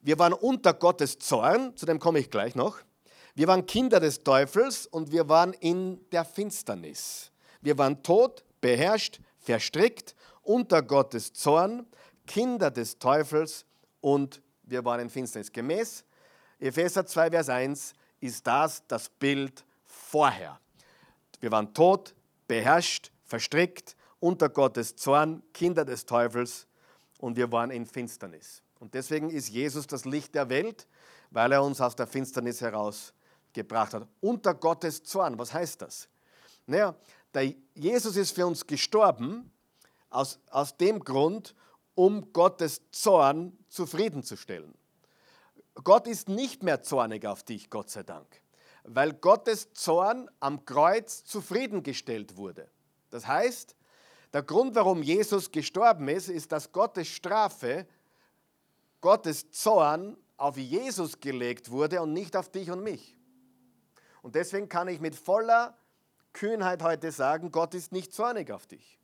[0.00, 1.76] wir waren unter Gottes Zorn.
[1.76, 2.80] Zu dem komme ich gleich noch.
[3.36, 7.30] Wir waren Kinder des Teufels und wir waren in der Finsternis.
[7.60, 11.86] Wir waren tot, beherrscht, verstrickt, unter Gottes Zorn,
[12.26, 13.66] Kinder des Teufels
[14.00, 15.52] und wir waren in Finsternis.
[15.52, 16.04] Gemäß
[16.58, 20.58] Epheser 2, Vers 1 ist das das Bild vorher.
[21.38, 22.16] Wir waren tot,
[22.48, 26.66] beherrscht, verstrickt, unter Gottes Zorn, Kinder des Teufels
[27.18, 28.62] und wir waren in Finsternis.
[28.78, 30.86] Und deswegen ist Jesus das Licht der Welt,
[31.30, 34.08] weil er uns aus der Finsternis herausgebracht hat.
[34.20, 36.08] Unter Gottes Zorn, was heißt das?
[36.66, 36.94] Naja,
[37.34, 39.50] der Jesus ist für uns gestorben,
[40.08, 41.54] aus, aus dem Grund,
[41.94, 44.74] um Gottes Zorn zufriedenzustellen.
[45.74, 48.26] Gott ist nicht mehr zornig auf dich, Gott sei Dank,
[48.84, 52.68] weil Gottes Zorn am Kreuz zufriedengestellt wurde.
[53.10, 53.76] Das heißt,
[54.32, 57.86] der Grund, warum Jesus gestorben ist, ist, dass Gottes Strafe,
[59.00, 63.16] Gottes Zorn auf Jesus gelegt wurde und nicht auf dich und mich.
[64.22, 65.76] Und deswegen kann ich mit voller
[66.32, 68.98] Kühnheit heute sagen, Gott ist nicht zornig auf dich.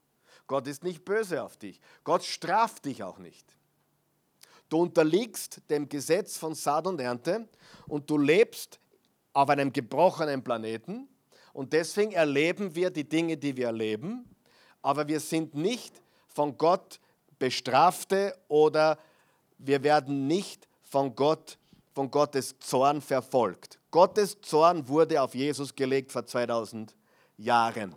[0.46, 1.80] Gott ist nicht böse auf dich.
[2.04, 3.56] Gott straft dich auch nicht.
[4.68, 7.48] Du unterliegst dem Gesetz von Saat und Ernte
[7.86, 8.78] und du lebst
[9.32, 11.08] auf einem gebrochenen Planeten
[11.52, 14.28] und deswegen erleben wir die Dinge, die wir erleben,
[14.86, 17.00] aber wir sind nicht von Gott
[17.40, 18.98] bestrafte oder
[19.58, 21.58] wir werden nicht von Gott
[21.92, 23.80] von Gottes Zorn verfolgt.
[23.90, 26.94] Gottes Zorn wurde auf Jesus gelegt vor 2000
[27.36, 27.96] Jahren.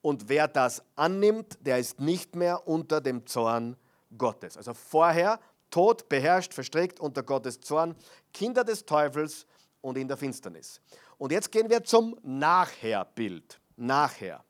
[0.00, 3.76] Und wer das annimmt, der ist nicht mehr unter dem Zorn
[4.16, 4.56] Gottes.
[4.56, 7.96] Also vorher tot, beherrscht, verstrickt unter Gottes Zorn,
[8.32, 9.44] Kinder des Teufels
[9.80, 10.80] und in der Finsternis.
[11.18, 13.58] Und jetzt gehen wir zum Nachherbild.
[13.76, 14.44] Nachher.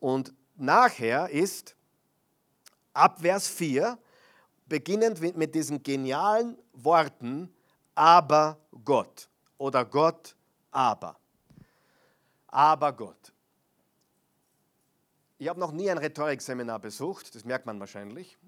[0.00, 1.74] Und nachher ist
[2.92, 3.98] ab Vers 4,
[4.66, 7.52] beginnend mit diesen genialen Worten,
[7.94, 10.36] aber Gott oder Gott
[10.70, 11.16] aber.
[12.46, 13.32] Aber Gott.
[15.38, 18.38] Ich habe noch nie ein Rhetorikseminar besucht, das merkt man wahrscheinlich,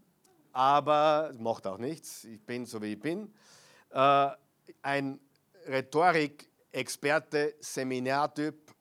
[0.52, 3.32] aber macht auch nichts, ich bin so wie ich bin.
[3.90, 4.30] Äh,
[4.82, 5.18] ein
[5.66, 8.71] Rhetorik-Experte, Seminartyp,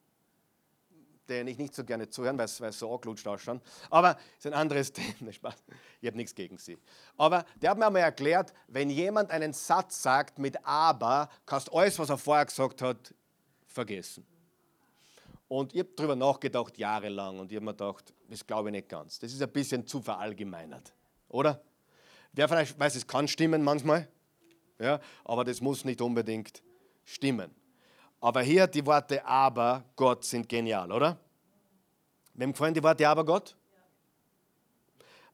[1.31, 3.61] den ich nicht so gerne zuhören, weil es so anglutscht ausschaut.
[3.89, 5.31] Aber es ist ein anderes Thema.
[6.01, 6.77] Ich habe nichts gegen sie.
[7.17, 11.73] Aber der hat mir einmal erklärt, wenn jemand einen Satz sagt mit aber, kannst du
[11.73, 13.13] alles, was er vorher gesagt hat,
[13.65, 14.25] vergessen.
[15.47, 18.89] Und ich habe darüber nachgedacht jahrelang und ich habe mir gedacht, das glaube ich nicht
[18.89, 19.19] ganz.
[19.19, 20.93] Das ist ein bisschen zu verallgemeinert,
[21.27, 21.61] oder?
[22.31, 24.07] Wer vielleicht weiß, es kann stimmen manchmal,
[24.79, 26.63] ja, aber das muss nicht unbedingt
[27.03, 27.51] stimmen.
[28.21, 31.17] Aber hier die Worte aber Gott sind genial, oder?
[32.35, 33.55] Wem gefallen die Worte aber Gott?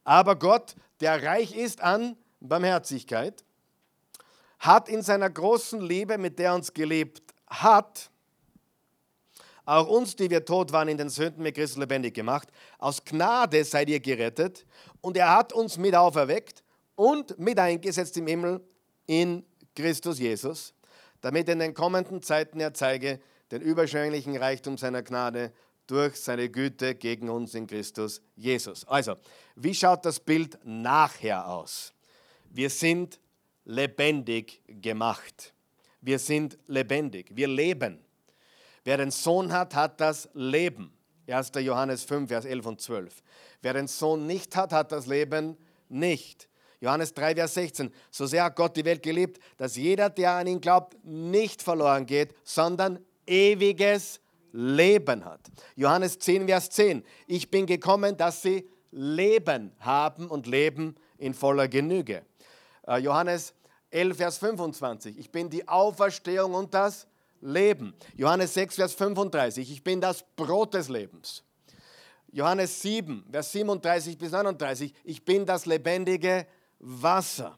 [0.03, 3.43] Aber Gott, der reich ist an Barmherzigkeit,
[4.59, 8.09] hat in seiner großen Liebe, mit der er uns gelebt hat,
[9.65, 12.47] auch uns, die wir tot waren in den Sünden, mit Christus lebendig gemacht.
[12.79, 14.65] Aus Gnade seid ihr gerettet
[15.01, 16.63] und er hat uns mit auferweckt
[16.95, 18.61] und mit eingesetzt im Himmel
[19.05, 20.73] in Christus Jesus,
[21.21, 23.19] damit in den kommenden Zeiten er zeige
[23.51, 25.51] den überschwänglichen Reichtum seiner Gnade
[25.87, 28.85] durch seine Güte gegen uns in Christus Jesus.
[28.87, 29.15] Also,
[29.55, 31.93] wie schaut das Bild nachher aus?
[32.49, 33.19] Wir sind
[33.63, 35.53] lebendig gemacht.
[36.01, 37.31] Wir sind lebendig.
[37.33, 37.99] Wir leben.
[38.83, 40.93] Wer den Sohn hat, hat das Leben.
[41.27, 41.51] 1.
[41.55, 43.23] Johannes 5, Vers 11 und 12.
[43.61, 45.57] Wer den Sohn nicht hat, hat das Leben
[45.89, 46.47] nicht.
[46.79, 47.91] Johannes 3, Vers 16.
[48.11, 52.05] So sehr hat Gott die Welt geliebt, dass jeder, der an ihn glaubt, nicht verloren
[52.05, 54.19] geht, sondern ewiges
[54.51, 55.41] Leben hat.
[55.75, 57.03] Johannes 10, Vers 10.
[57.27, 62.23] Ich bin gekommen, dass sie Leben haben und leben in voller Genüge.
[62.87, 63.53] Äh, Johannes
[63.91, 65.17] 11, Vers 25.
[65.17, 67.07] Ich bin die Auferstehung und das
[67.41, 67.93] Leben.
[68.15, 69.71] Johannes 6, Vers 35.
[69.71, 71.43] Ich bin das Brot des Lebens.
[72.31, 74.93] Johannes 7, Vers 37 bis 39.
[75.03, 76.45] Ich bin das lebendige
[76.79, 77.57] Wasser.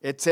[0.00, 0.28] Etc.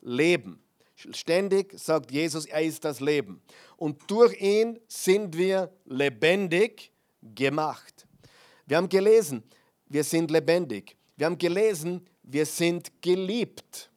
[0.00, 0.62] Leben.
[0.94, 3.40] Ständig sagt Jesus, er ist das Leben.
[3.76, 6.92] Und durch ihn sind wir lebendig
[7.22, 8.06] gemacht.
[8.66, 9.42] Wir haben gelesen,
[9.86, 10.96] wir sind lebendig.
[11.16, 13.90] Wir haben gelesen, wir sind geliebt.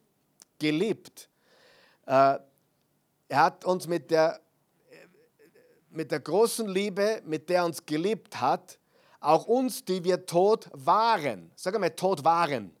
[0.58, 1.28] Geliebt.
[2.06, 2.38] Äh,
[3.28, 4.40] er hat uns mit der,
[5.90, 8.78] mit der großen Liebe, mit der er uns geliebt hat,
[9.20, 12.76] auch uns, die wir tot waren, sag mal tot waren,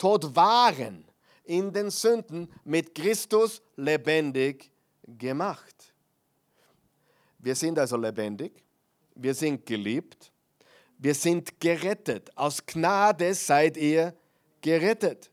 [0.00, 1.04] tot waren
[1.44, 4.72] in den Sünden, mit Christus lebendig
[5.06, 5.92] gemacht.
[7.38, 8.64] Wir sind also lebendig,
[9.14, 10.32] wir sind geliebt,
[10.98, 12.36] wir sind gerettet.
[12.36, 14.14] Aus Gnade seid ihr
[14.60, 15.30] gerettet.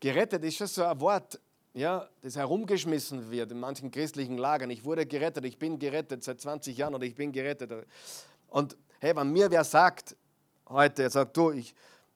[0.00, 1.38] Gerettet ist schon so ein Wort,
[1.74, 4.70] ja, das herumgeschmissen wird in manchen christlichen Lagern.
[4.70, 7.70] Ich wurde gerettet, ich bin gerettet seit 20 Jahren oder ich bin gerettet.
[8.48, 10.16] Und hey, wenn mir wer sagt,
[10.68, 11.74] heute, er sagt, du, ich,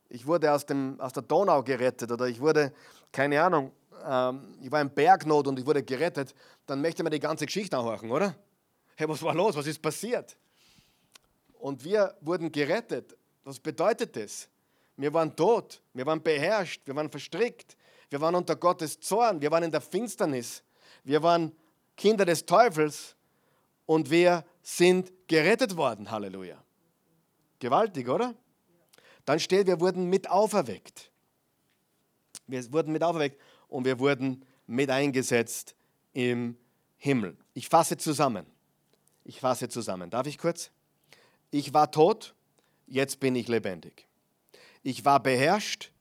[0.09, 2.73] ich wurde aus, dem, aus der Donau gerettet oder ich wurde,
[3.13, 3.73] keine Ahnung,
[4.05, 6.35] ähm, ich war in Bergnot und ich wurde gerettet,
[6.67, 8.35] dann möchte man die ganze Geschichte anhören, oder?
[8.97, 9.55] Hey, was war los?
[9.57, 10.37] Was ist passiert?
[11.59, 13.17] Und wir wurden gerettet.
[13.45, 14.49] Was bedeutet das?
[14.97, 17.77] Wir waren tot, wir waren beherrscht, wir waren verstrickt,
[18.11, 20.63] wir waren unter Gottes Zorn, wir waren in der Finsternis,
[21.05, 21.53] wir waren
[21.97, 23.15] Kinder des Teufels
[23.87, 26.11] und wir sind gerettet worden.
[26.11, 26.63] Halleluja.
[27.61, 28.35] Gewaltig, oder?
[29.29, 31.11] Dann steht, wir wurden mit auferweckt.
[32.47, 35.75] Wir wurden mit auferweckt und wir wurden mit eingesetzt
[36.15, 36.57] im
[36.97, 37.37] Himmel.
[37.53, 38.47] Ich fasse zusammen.
[39.25, 40.09] Ich fasse zusammen.
[40.09, 40.71] Darf ich kurz?
[41.51, 42.35] Ich war tot,
[42.87, 44.07] jetzt bin ich lebendig.
[44.83, 45.93] Ich war beherrscht,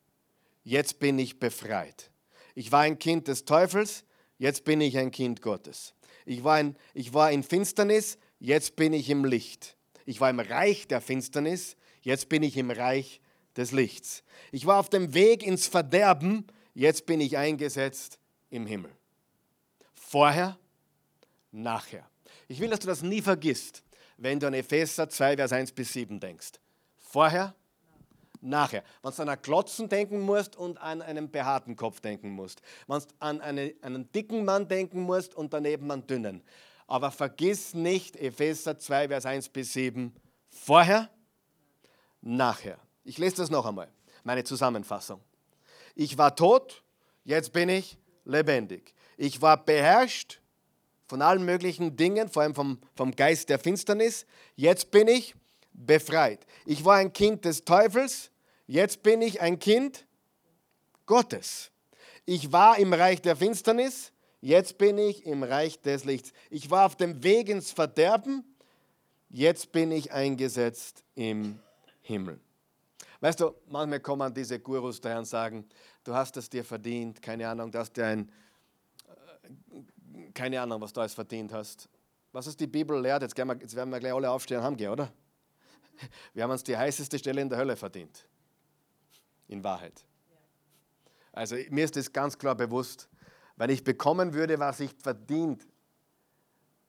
[0.63, 2.09] jetzt bin ich befreit.
[2.55, 4.05] Ich war ein Kind des Teufels,
[4.37, 5.93] jetzt bin ich ein Kind Gottes.
[6.25, 9.75] Ich war, in, ich war in Finsternis, jetzt bin ich im Licht.
[10.05, 11.75] Ich war im Reich der Finsternis,
[12.07, 13.19] jetzt bin ich im Reich
[13.57, 14.23] des Lichts.
[14.53, 18.17] Ich war auf dem Weg ins Verderben, jetzt bin ich eingesetzt
[18.49, 18.91] im Himmel.
[19.93, 20.57] Vorher,
[21.51, 22.09] nachher.
[22.47, 23.83] Ich will, dass du das nie vergisst,
[24.15, 26.51] wenn du an Epheser 2, Vers 1 bis 7 denkst.
[26.97, 27.53] Vorher,
[28.39, 28.85] nachher.
[29.01, 32.61] Wenn du an einen Klotzen denken musst und an einen behaarten Kopf denken musst.
[32.87, 36.41] Wenn du an eine, einen dicken Mann denken musst und daneben einen dünnen.
[36.87, 40.15] Aber vergiss nicht Epheser 2, Vers 1 bis 7.
[40.47, 41.09] Vorher,
[42.27, 42.77] nachher.
[43.03, 43.87] Ich lese das noch einmal,
[44.23, 45.21] meine Zusammenfassung.
[45.95, 46.83] Ich war tot,
[47.23, 48.93] jetzt bin ich lebendig.
[49.15, 50.41] Ich war beherrscht
[51.07, 54.25] von allen möglichen Dingen, vor allem vom, vom Geist der Finsternis.
[54.55, 55.35] Jetzt bin ich
[55.73, 56.45] befreit.
[56.65, 58.31] Ich war ein Kind des Teufels,
[58.67, 60.05] jetzt bin ich ein Kind
[61.05, 61.71] Gottes.
[62.25, 64.11] Ich war im Reich der Finsternis,
[64.41, 66.33] jetzt bin ich im Reich des Lichts.
[66.49, 68.43] Ich war auf dem Weg ins Verderben,
[69.29, 71.59] jetzt bin ich eingesetzt im
[72.07, 72.39] Himmel.
[73.19, 75.65] Weißt du, manchmal kommen diese Gurus daher und sagen,
[76.03, 78.31] du hast es dir verdient, keine Ahnung, dass dir ein,
[79.07, 81.89] äh, keine Ahnung, was du alles verdient hast.
[82.31, 84.91] Was ist die Bibel lehrt, jetzt, wir, jetzt werden wir gleich alle aufstehen und heimgehen,
[84.91, 85.11] oder?
[86.33, 88.27] Wir haben uns die heißeste Stelle in der Hölle verdient.
[89.47, 90.05] In Wahrheit.
[91.31, 93.09] Also mir ist es ganz klar bewusst,
[93.55, 95.65] wenn ich bekommen würde, was ich verdient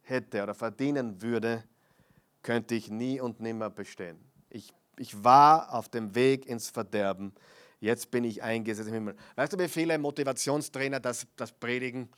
[0.02, 1.64] hätte oder verdienen würde,
[2.42, 4.18] könnte ich nie und nimmer bestehen.
[4.50, 7.32] Ich, ich war auf dem Weg ins Verderben.
[7.80, 9.16] Jetzt bin ich eingesetzt im Himmel.
[9.36, 12.08] Weißt du, wie viele Motivationstrainer das, das predigen?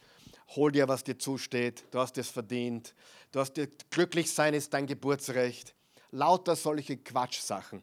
[0.57, 1.85] Hol dir, was dir zusteht.
[1.91, 2.95] Du hast es verdient.
[3.31, 5.75] Du hast dir, glücklich sein ist dein Geburtsrecht.
[6.11, 7.83] Lauter solche Quatschsachen.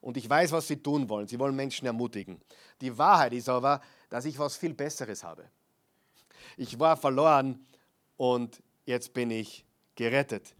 [0.00, 1.28] Und ich weiß, was sie tun wollen.
[1.28, 2.40] Sie wollen Menschen ermutigen.
[2.80, 3.80] Die Wahrheit ist aber,
[4.10, 5.48] dass ich was viel Besseres habe.
[6.56, 7.64] Ich war verloren
[8.16, 9.64] und jetzt bin ich
[9.94, 10.54] gerettet.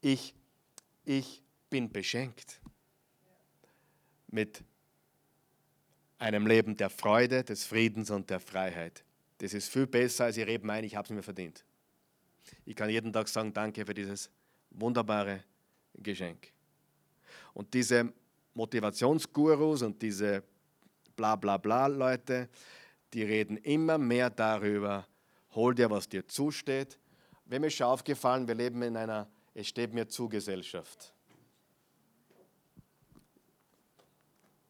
[0.00, 0.34] Ich,
[1.04, 2.60] ich bin beschenkt
[4.36, 4.62] mit
[6.18, 9.02] einem Leben der Freude, des Friedens und der Freiheit.
[9.38, 11.64] Das ist viel besser, als ich reden meine, ich habe es mir verdient.
[12.66, 14.30] Ich kann jeden Tag sagen, danke für dieses
[14.70, 15.42] wunderbare
[15.94, 16.52] Geschenk.
[17.54, 18.12] Und diese
[18.52, 20.42] Motivationsgurus und diese
[21.16, 22.50] bla bla bla Leute,
[23.14, 25.06] die reden immer mehr darüber,
[25.54, 26.98] hol dir, was dir zusteht,
[27.46, 31.15] wem ist schon aufgefallen, wir leben in einer Es steht mir zu Gesellschaft.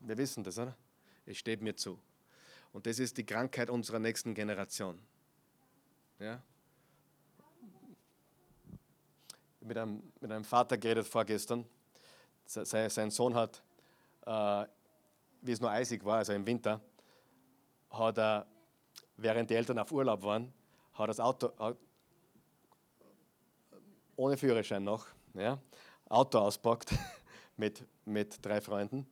[0.06, 0.76] Wir wissen das, oder?
[1.26, 1.98] Es steht mir zu.
[2.72, 5.00] Und das ist die Krankheit unserer nächsten Generation.
[6.20, 6.40] Ja?
[9.60, 11.66] Mit einem, mit einem Vater geredet vorgestern.
[12.44, 13.60] Sein Sohn hat,
[14.24, 14.66] äh,
[15.40, 16.80] wie es nur eisig war, also im Winter,
[17.90, 18.46] hat er,
[19.16, 20.52] während die Eltern auf Urlaub waren,
[20.92, 21.50] hat das Auto,
[24.14, 25.60] ohne Führerschein noch, ja,
[26.08, 26.94] Auto auspackt
[27.56, 29.08] mit, mit drei Freunden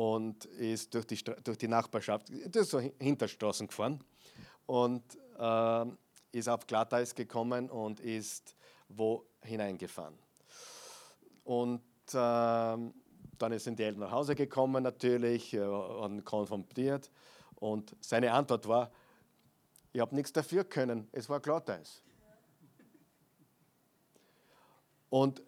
[0.00, 4.02] und ist durch die, durch die Nachbarschaft, das ist so Hinterstraßen gefahren
[4.64, 5.02] und
[5.38, 5.84] äh,
[6.32, 8.56] ist auf Glatteis gekommen und ist
[8.88, 10.18] wo hineingefahren.
[11.44, 11.82] Und
[12.14, 17.10] äh, dann sind die Eltern nach Hause gekommen natürlich, äh, und konfrontiert
[17.56, 18.90] und seine Antwort war,
[19.92, 22.02] ich habe nichts dafür können, es war Glatteis.
[25.10, 25.42] Und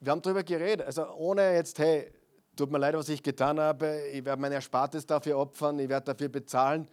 [0.00, 2.10] wir haben darüber geredet, also ohne jetzt, hey,
[2.58, 6.12] tut mir leid, was ich getan habe, ich werde mein Erspartes dafür opfern, ich werde
[6.12, 6.88] dafür bezahlen,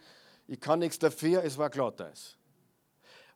[0.48, 2.38] ich kann nichts dafür, es war Glatteis.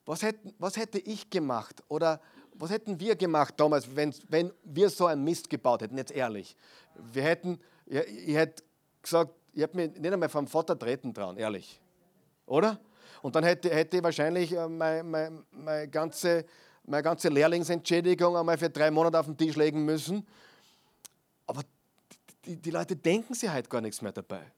[0.06, 2.22] Was, hätten, was hätte ich gemacht oder
[2.54, 6.56] was hätten wir gemacht damals, wenn, wenn wir so einen Mist gebaut hätten, jetzt ehrlich?
[6.96, 8.64] Wir hätten, ich, ich hätte
[9.02, 11.82] gesagt, ich hätte mich nicht einmal vom Vater treten trauen, ehrlich.
[12.46, 12.80] Oder?
[13.22, 16.46] Und dann hätte, hätte ich wahrscheinlich meine, meine, meine ganze
[16.90, 20.26] meine ganze Lehrlingsentschädigung einmal für drei Monate auf den Tisch legen müssen.
[21.46, 21.62] Aber
[22.50, 24.52] die, die Leute denken sich halt gar nichts mehr dabei.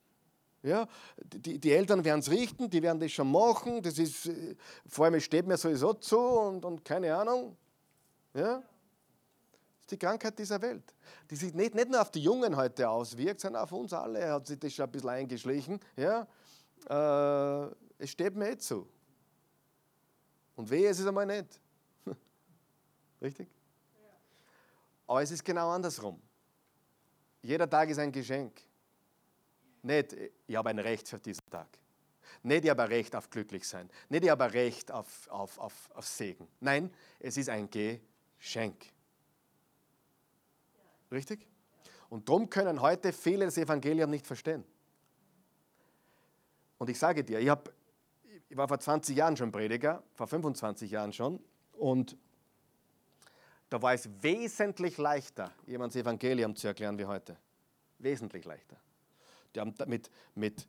[0.64, 0.88] Ja,
[1.18, 5.06] die, die Eltern werden es richten, die werden das schon machen, das ist, äh, vor
[5.06, 7.58] allem steht mir sowieso zu und, und keine Ahnung.
[8.34, 8.58] Ja?
[8.58, 10.84] Das ist die Krankheit dieser Welt,
[11.30, 14.46] die sich nicht, nicht nur auf die Jungen heute auswirkt, sondern auf uns alle hat
[14.46, 15.80] sich das schon ein bisschen eingeschlichen.
[15.98, 16.28] Ja?
[16.88, 18.88] Äh, es steht mir eh zu.
[20.56, 21.60] Und wehe, es ist einmal nicht.
[23.22, 23.50] Richtig?
[25.08, 26.22] Aber es ist genau andersrum.
[27.42, 28.62] Jeder Tag ist ein Geschenk.
[29.84, 30.16] Nicht,
[30.48, 31.68] ich habe ein Recht für diesen Tag.
[32.44, 33.90] Nicht, ich habe ein Recht auf Glücklichsein.
[34.10, 36.48] Nicht, ich habe ein Recht auf, auf, auf, auf Segen.
[36.60, 38.86] Nein, es ist ein Geschenk.
[41.12, 41.48] Richtig?
[42.10, 44.64] Und darum können heute viele das Evangelium nicht verstehen.
[46.78, 47.72] Und ich sage dir, ich, hab,
[48.50, 51.40] ich war vor 20 Jahren schon Prediger, vor 25 Jahren schon.
[51.74, 52.18] Und
[53.72, 57.38] da war es wesentlich leichter, jemand das Evangelium zu erklären wie heute.
[58.00, 58.76] Wesentlich leichter.
[59.56, 60.68] Die haben mit, mit,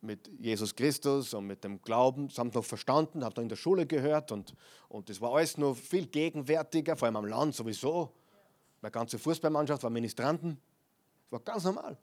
[0.00, 3.48] mit Jesus Christus und mit dem Glauben, das haben sie noch verstanden, haben da in
[3.48, 4.54] der Schule gehört und,
[4.88, 8.12] und das war alles noch viel gegenwärtiger, vor allem am Land sowieso.
[8.80, 10.60] Meine ganze Fußballmannschaft war Ministranten.
[11.24, 11.98] Das war ganz normal.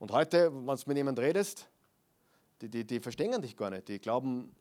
[0.00, 1.68] Und heute, wenn du mit jemandem redest,
[2.60, 3.86] die, die, die verstehen dich gar nicht.
[3.86, 4.52] Die glauben,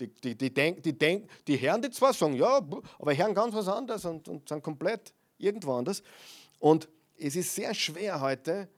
[0.00, 3.54] die, die, die, denk, die, denk, die hören die zwar, sagen ja, aber hören ganz
[3.54, 6.02] was anderes und, und sind komplett irgendwo anders.
[6.58, 8.68] Und es ist sehr schwer heute.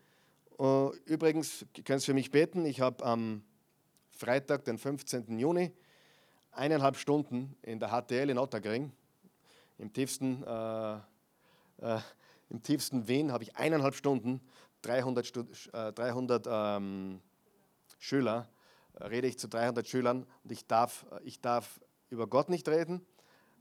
[0.58, 3.42] Uh, übrigens, ihr könnt für mich beten, ich habe am
[4.10, 5.38] Freitag, den 15.
[5.38, 5.70] Juni,
[6.50, 8.90] eineinhalb Stunden in der HTL in Ottergring,
[9.76, 12.00] im tiefsten, äh, äh,
[12.48, 14.40] im tiefsten Wien, habe ich eineinhalb Stunden
[14.80, 17.20] 300, Stud äh, 300 ähm,
[17.98, 18.48] Schüler
[19.00, 21.80] rede ich zu 300 Schülern und ich darf, ich darf
[22.10, 23.04] über Gott nicht reden,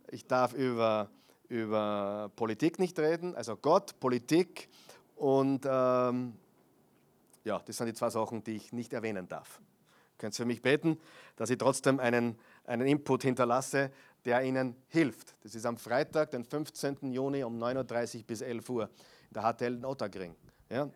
[0.10, 1.10] ich darf über,
[1.48, 4.70] über Politik nicht reden, also Gott, Politik
[5.16, 6.34] und ähm,
[7.44, 9.62] ja, das sind die zwei Sachen, die ich nicht erwähnen darf.
[10.16, 11.00] Ihr könnt für mich beten,
[11.36, 13.92] dass ich trotzdem einen, einen Input hinterlasse,
[14.26, 15.36] der Ihnen hilft.
[15.44, 17.14] Das ist am Freitag, den 15.
[17.14, 20.36] Juni um 9.30 Uhr bis 11 Uhr in der HTL in Ottergring.
[20.70, 20.90] Ja?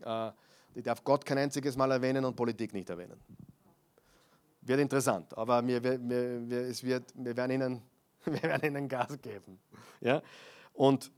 [0.00, 0.32] Äh,
[0.74, 3.20] ich darf Gott kein einziges Mal erwähnen und Politik nicht erwähnen.
[4.62, 7.82] Wird interessant, aber wir, wir, wir, es wird, wir, werden ihnen,
[8.24, 9.58] wir werden ihnen Gas geben.
[10.00, 10.22] Ja?
[10.72, 11.10] Und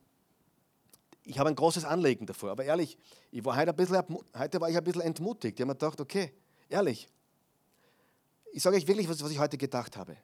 [1.25, 2.51] ich habe ein großes Anliegen davor.
[2.51, 2.99] Aber ehrlich,
[3.31, 4.03] ich war heute, ein bisschen,
[4.37, 5.59] heute war ich ein bisschen entmutigt.
[5.59, 6.33] Ich habe mir gedacht, okay,
[6.69, 7.09] ehrlich,
[8.53, 10.17] ich sage euch wirklich, was, was ich heute gedacht habe.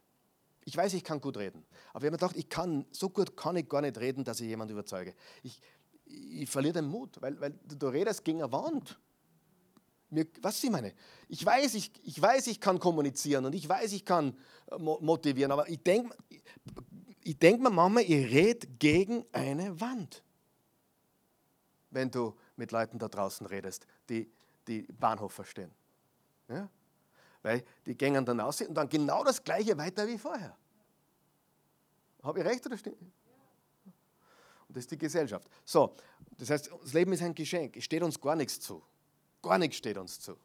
[0.65, 1.65] Ich weiß, ich kann gut reden.
[1.93, 4.41] Aber ich habe mir gedacht, ich kann, so gut kann ich gar nicht reden, dass
[4.41, 5.15] ich jemanden überzeuge.
[5.43, 5.61] Ich,
[6.07, 8.99] ich verliere den Mut, weil, weil du, redest gegen eine Wand.
[10.11, 10.93] Mir, was ich meine?
[11.29, 14.37] Ich weiß, ich, ich weiß, ich kann kommunizieren und ich weiß, ich kann
[14.71, 16.17] äh, motivieren, aber ich denke
[17.23, 20.23] ich denk mir manchmal, ich rede gegen eine Wand.
[21.91, 24.31] Wenn du mit Leuten da draußen redest, die
[24.67, 25.71] die Bahnhof verstehen.
[26.49, 26.69] Ja?
[27.43, 30.57] Weil die gängen dann aus und dann genau das Gleiche weiter wie vorher.
[32.23, 33.01] Habe ich recht oder stimmt?
[33.01, 35.49] Und das ist die Gesellschaft.
[35.65, 35.97] So,
[36.37, 37.77] das heißt, das Leben ist ein Geschenk.
[37.77, 38.83] Es steht uns gar nichts zu.
[39.43, 40.37] Gar nichts steht uns zu.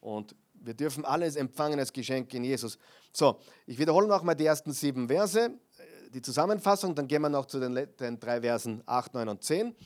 [0.00, 2.78] Und Wir dürfen alles empfangen als Geschenk in Jesus.
[3.12, 7.46] So, ich wiederhole nochmal die ersten sieben Verse, äh, die Zusammenfassung, dann gehen wir noch
[7.46, 9.76] zu den, den drei Versen 8, 9 und 10.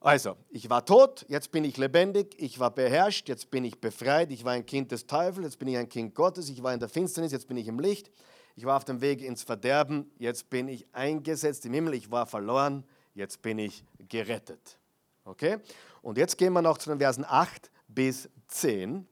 [0.00, 4.32] Also, ich war tot, jetzt bin ich lebendig, ich war beherrscht, jetzt bin ich befreit,
[4.32, 6.80] ich war ein Kind des Teufels, jetzt bin ich ein Kind Gottes, ich war in
[6.80, 8.10] der Finsternis, jetzt bin ich im Licht,
[8.56, 12.26] ich war auf dem Weg ins Verderben, jetzt bin ich eingesetzt im Himmel, ich war
[12.26, 14.76] verloren, jetzt bin ich gerettet.
[15.24, 15.58] Okay?
[16.02, 19.06] Und jetzt gehen wir noch zu den Versen 8 bis 10.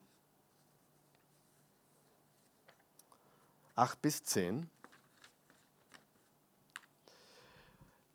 [3.77, 4.69] 8 bis 10.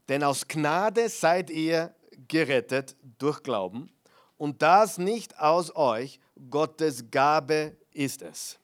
[0.07, 1.95] Denn aus Gnade seid ihr
[2.28, 3.91] gerettet durch Glauben
[4.38, 6.19] und das nicht aus euch,
[6.49, 8.59] Gottes Gabe ist es.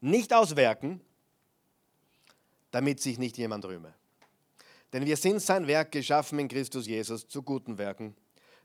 [0.00, 1.00] Nicht aus Werken,
[2.70, 3.94] damit sich nicht jemand rühme.
[4.94, 8.14] Denn wir sind sein Werk geschaffen in Christus Jesus zu guten Werken,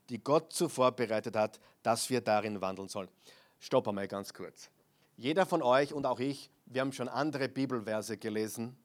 [0.09, 3.09] die Gott zuvor bereitet hat, dass wir darin wandeln sollen.
[3.57, 4.69] Stopp einmal ganz kurz.
[5.17, 8.77] Jeder von euch und auch ich, wir haben schon andere Bibelverse gelesen,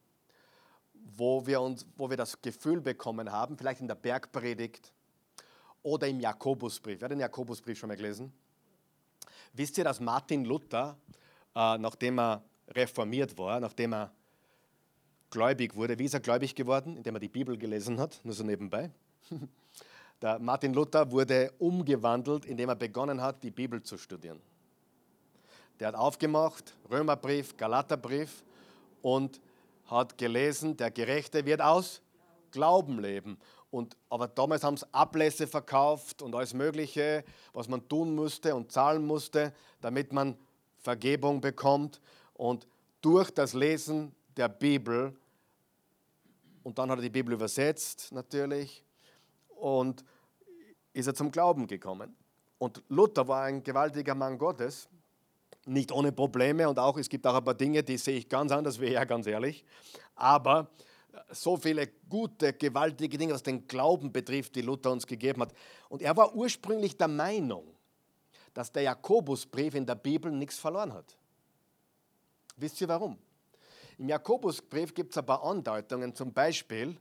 [0.95, 4.91] wo wir, uns, wo wir das Gefühl bekommen haben, vielleicht in der Bergpredigt
[5.83, 6.99] oder im Jakobusbrief.
[6.99, 8.33] Wer hat den Jakobusbrief schon mal gelesen?
[9.53, 10.97] Wisst ihr, dass Martin Luther,
[11.53, 14.15] äh, nachdem er reformiert war, nachdem er
[15.35, 16.95] gläubig wurde, wie ist er gläubig geworden?
[16.95, 18.89] Indem er die Bibel gelesen hat, nur so nebenbei.
[20.21, 24.39] Der Martin Luther wurde umgewandelt, indem er begonnen hat, die Bibel zu studieren.
[25.77, 28.45] Der hat aufgemacht, Römerbrief, Galaterbrief
[29.01, 29.41] und
[29.87, 32.01] hat gelesen, der Gerechte wird aus
[32.51, 33.37] Glauben leben.
[33.71, 38.71] Und, aber damals haben sie Ablässe verkauft und alles Mögliche, was man tun musste und
[38.71, 40.37] zahlen musste, damit man
[40.77, 41.99] Vergebung bekommt.
[42.35, 42.65] Und
[43.01, 45.13] durch das Lesen der Bibel,
[46.65, 48.83] und dann hat er die Bibel übersetzt natürlich,
[49.55, 50.03] und
[50.93, 52.15] ist er zum Glauben gekommen.
[52.57, 54.89] Und Luther war ein gewaltiger Mann Gottes
[55.67, 58.51] nicht ohne Probleme und auch es gibt auch ein paar Dinge, die sehe ich ganz
[58.51, 59.63] anders wie er, ganz ehrlich.
[60.15, 60.69] Aber
[61.31, 65.53] so viele gute, gewaltige Dinge, was den Glauben betrifft, die Luther uns gegeben hat.
[65.89, 67.65] Und er war ursprünglich der Meinung,
[68.53, 71.17] dass der Jakobusbrief in der Bibel nichts verloren hat.
[72.57, 73.17] Wisst ihr warum?
[73.97, 76.97] Im Jakobusbrief gibt es ein paar Andeutungen, zum Beispiel,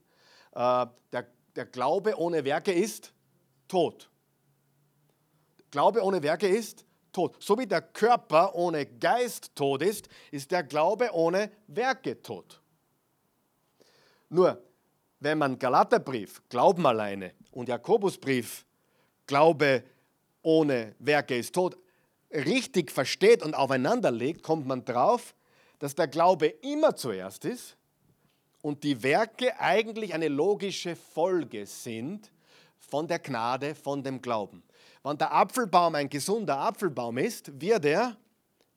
[0.53, 1.27] äh, der,
[1.57, 3.13] der Glaube ohne Werke ist
[3.69, 4.09] tot.
[5.71, 7.37] Glaube ohne Werke ist tot.
[7.43, 12.61] So wie der Körper ohne Geist tot ist, ist der Glaube ohne Werke tot.
[14.29, 14.63] Nur,
[15.21, 18.67] wenn man Galaterbrief, Glauben alleine, und Jakobusbrief,
[19.27, 19.85] Glaube
[20.43, 21.79] ohne Werke ist tot,
[22.31, 25.35] richtig versteht und aufeinander legt, kommt man drauf,
[25.79, 27.77] dass der Glaube immer zuerst ist
[28.63, 32.31] und die Werke eigentlich eine logische Folge sind
[32.79, 34.63] von der Gnade, von dem Glauben.
[35.03, 38.17] Wenn der Apfelbaum ein gesunder Apfelbaum ist, wird er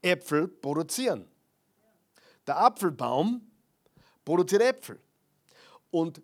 [0.02, 1.26] Äpfel produzieren.
[2.46, 3.42] Der Apfelbaum
[4.26, 5.00] produziert Äpfel.
[5.90, 6.22] Und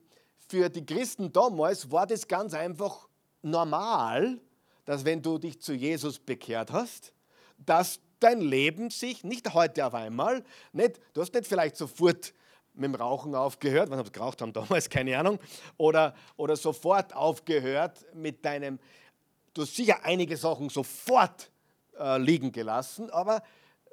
[0.48, 3.08] für die Christen damals war das ganz einfach
[3.42, 4.40] normal,
[4.86, 7.14] dass wenn du dich zu Jesus bekehrt hast,
[7.58, 12.34] dass dein Leben sich nicht heute auf einmal, nicht, du hast nicht vielleicht sofort
[12.74, 15.40] mit dem Rauchen aufgehört, wann sie geraucht haben damals, keine Ahnung,
[15.78, 18.80] oder, oder sofort aufgehört mit deinem,
[19.54, 21.52] Du hast sicher einige Sachen sofort
[22.00, 23.44] äh, liegen gelassen, aber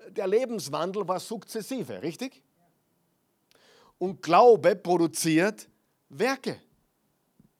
[0.09, 2.43] der Lebenswandel war sukzessive, richtig?
[3.99, 5.69] Und Glaube produziert
[6.09, 6.59] Werke.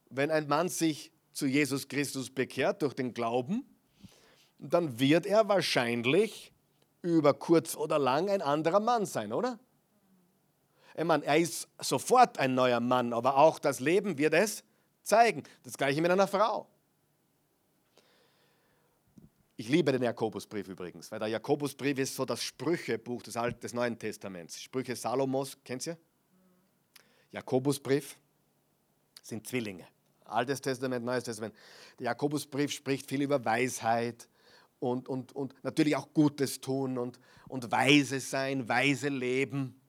[0.09, 3.63] Wenn ein Mann sich zu Jesus Christus bekehrt durch den Glauben,
[4.57, 6.51] dann wird er wahrscheinlich
[7.01, 9.59] über kurz oder lang ein anderer Mann sein, oder?
[10.95, 14.63] Ich meine, er ist sofort ein neuer Mann, aber auch das Leben wird es
[15.03, 15.43] zeigen.
[15.63, 16.67] Das gleiche mit einer Frau.
[19.55, 23.73] Ich liebe den Jakobusbrief übrigens, weil der Jakobusbrief ist so das Sprüchebuch des, Alten, des
[23.73, 24.59] Neuen Testaments.
[24.59, 25.97] Sprüche Salomos, kennt ihr?
[27.31, 28.17] Jakobusbrief
[29.21, 29.87] sind Zwillinge.
[30.25, 31.53] Altes Testament, Neues Testament.
[31.99, 34.27] Der Jakobusbrief spricht viel über Weisheit
[34.81, 39.79] und, und, und natürlich auch Gutes tun und, und weise sein, weise leben.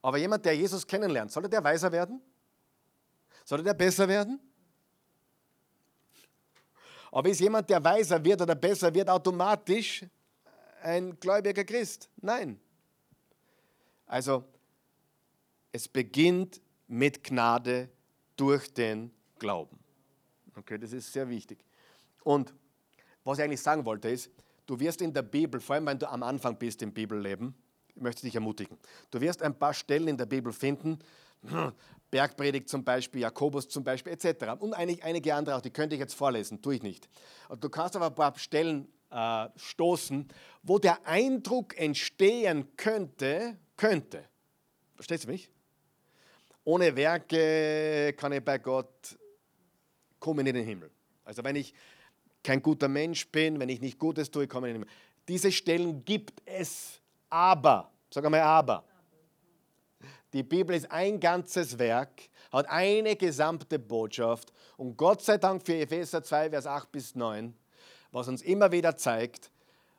[0.00, 2.20] Aber jemand, der Jesus kennenlernt, sollte der weiser werden?
[3.44, 4.40] Sollte der besser werden?
[7.12, 10.04] Aber ist jemand, der weiser wird oder besser wird, automatisch
[10.82, 12.08] ein gläubiger Christ?
[12.16, 12.58] Nein.
[14.06, 14.44] Also,
[15.72, 17.90] es beginnt mit Gnade
[18.34, 19.78] durch den Glauben.
[20.56, 21.58] Okay, das ist sehr wichtig.
[22.22, 22.54] Und
[23.24, 24.30] was ich eigentlich sagen wollte ist,
[24.66, 27.54] du wirst in der Bibel, vor allem wenn du am Anfang bist im Bibelleben,
[27.94, 28.78] ich möchte dich ermutigen,
[29.10, 30.98] du wirst ein paar Stellen in der Bibel finden,
[32.10, 34.52] Bergpredigt zum Beispiel, Jakobus zum Beispiel, etc.
[34.60, 37.08] Und einige andere auch, die könnte ich jetzt vorlesen, tue ich nicht.
[37.60, 40.28] Du kannst auf ein paar Stellen äh, stoßen,
[40.62, 44.24] wo der Eindruck entstehen könnte, könnte,
[44.94, 45.50] verstehst du mich?
[46.64, 49.18] Ohne Werke kann ich bei Gott
[50.18, 50.90] kommen in den Himmel.
[51.24, 51.74] Also wenn ich
[52.44, 54.94] kein guter Mensch bin, wenn ich nicht Gutes tue, komme ich den Himmel.
[55.26, 58.84] Diese Stellen gibt es, aber, sag einmal aber.
[60.32, 65.76] Die Bibel ist ein ganzes Werk, hat eine gesamte Botschaft und Gott sei Dank für
[65.76, 67.54] Epheser 2, Vers 8 bis 9,
[68.12, 69.50] was uns immer wieder zeigt,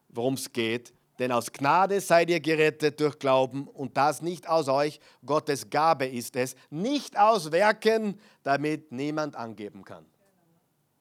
[0.10, 0.94] worum es geht.
[1.20, 6.06] Denn aus Gnade seid ihr gerettet durch Glauben und das nicht aus euch, Gottes Gabe
[6.06, 10.06] ist es, nicht aus Werken, damit niemand angeben kann.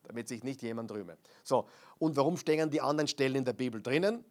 [0.04, 1.16] Damit sich nicht jemand rühme.
[1.42, 4.24] So, und warum stehen die anderen Stellen in der Bibel drinnen?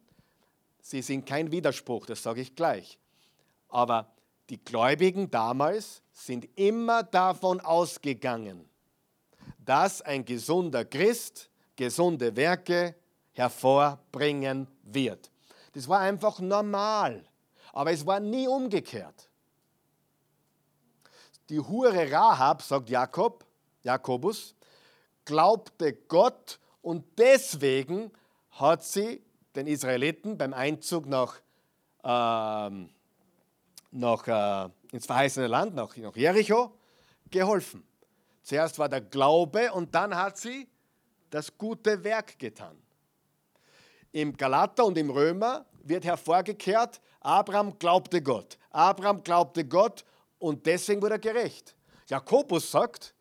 [0.80, 2.98] Sie sind kein Widerspruch, das sage ich gleich.
[3.68, 4.12] Aber
[4.50, 8.68] die Gläubigen damals sind immer davon ausgegangen,
[9.58, 12.94] dass ein gesunder Christ gesunde Werke
[13.32, 15.30] hervorbringen wird.
[15.72, 17.24] Das war einfach normal,
[17.72, 19.28] aber es war nie umgekehrt.
[21.48, 23.44] Die Hure Rahab, sagt Jakob,
[23.82, 24.54] Jakobus,
[25.24, 28.10] glaubte Gott und deswegen
[28.50, 29.22] hat sie
[29.56, 31.40] den Israeliten beim Einzug nach
[32.04, 32.90] ähm,
[33.94, 36.72] nach, äh, ins verheißene Land, nach, nach Jericho,
[37.30, 37.84] geholfen.
[38.42, 40.68] Zuerst war der Glaube und dann hat sie
[41.30, 42.76] das gute Werk getan.
[44.12, 48.58] Im Galater und im Römer wird hervorgekehrt, Abraham glaubte Gott.
[48.70, 50.04] Abraham glaubte Gott
[50.38, 51.74] und deswegen wurde er gerecht.
[52.06, 53.13] Jakobus sagt,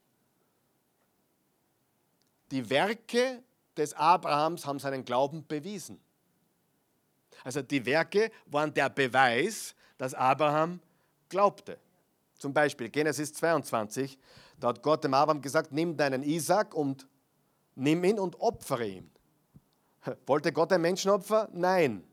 [2.54, 3.41] die Werke
[3.76, 5.99] des Abrahams haben seinen Glauben bewiesen.
[7.43, 10.80] Also die Werke waren der Beweis, dass Abraham
[11.30, 11.80] glaubte.
[12.38, 14.20] Zum Beispiel Genesis 22,
[14.60, 17.08] da hat Gott dem Abraham gesagt, nimm deinen Isaac und
[17.74, 19.10] nimm ihn und opfere ihn.
[20.28, 21.49] Wollte Gott ein Menschenopfer?
[21.54, 22.04] Nein,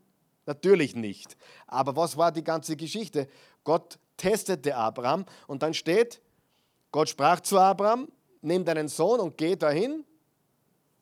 [0.47, 1.37] natürlich nicht.
[1.67, 3.29] Aber was war die ganze Geschichte?
[3.63, 6.23] Gott testete Abraham und dann steht,
[6.93, 8.09] Gott sprach zu Abraham,
[8.41, 10.07] nimm deinen Sohn und geh dahin.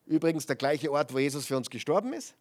[0.08, 2.34] Übrigens der gleiche Ort, wo Jesus für uns gestorben ist.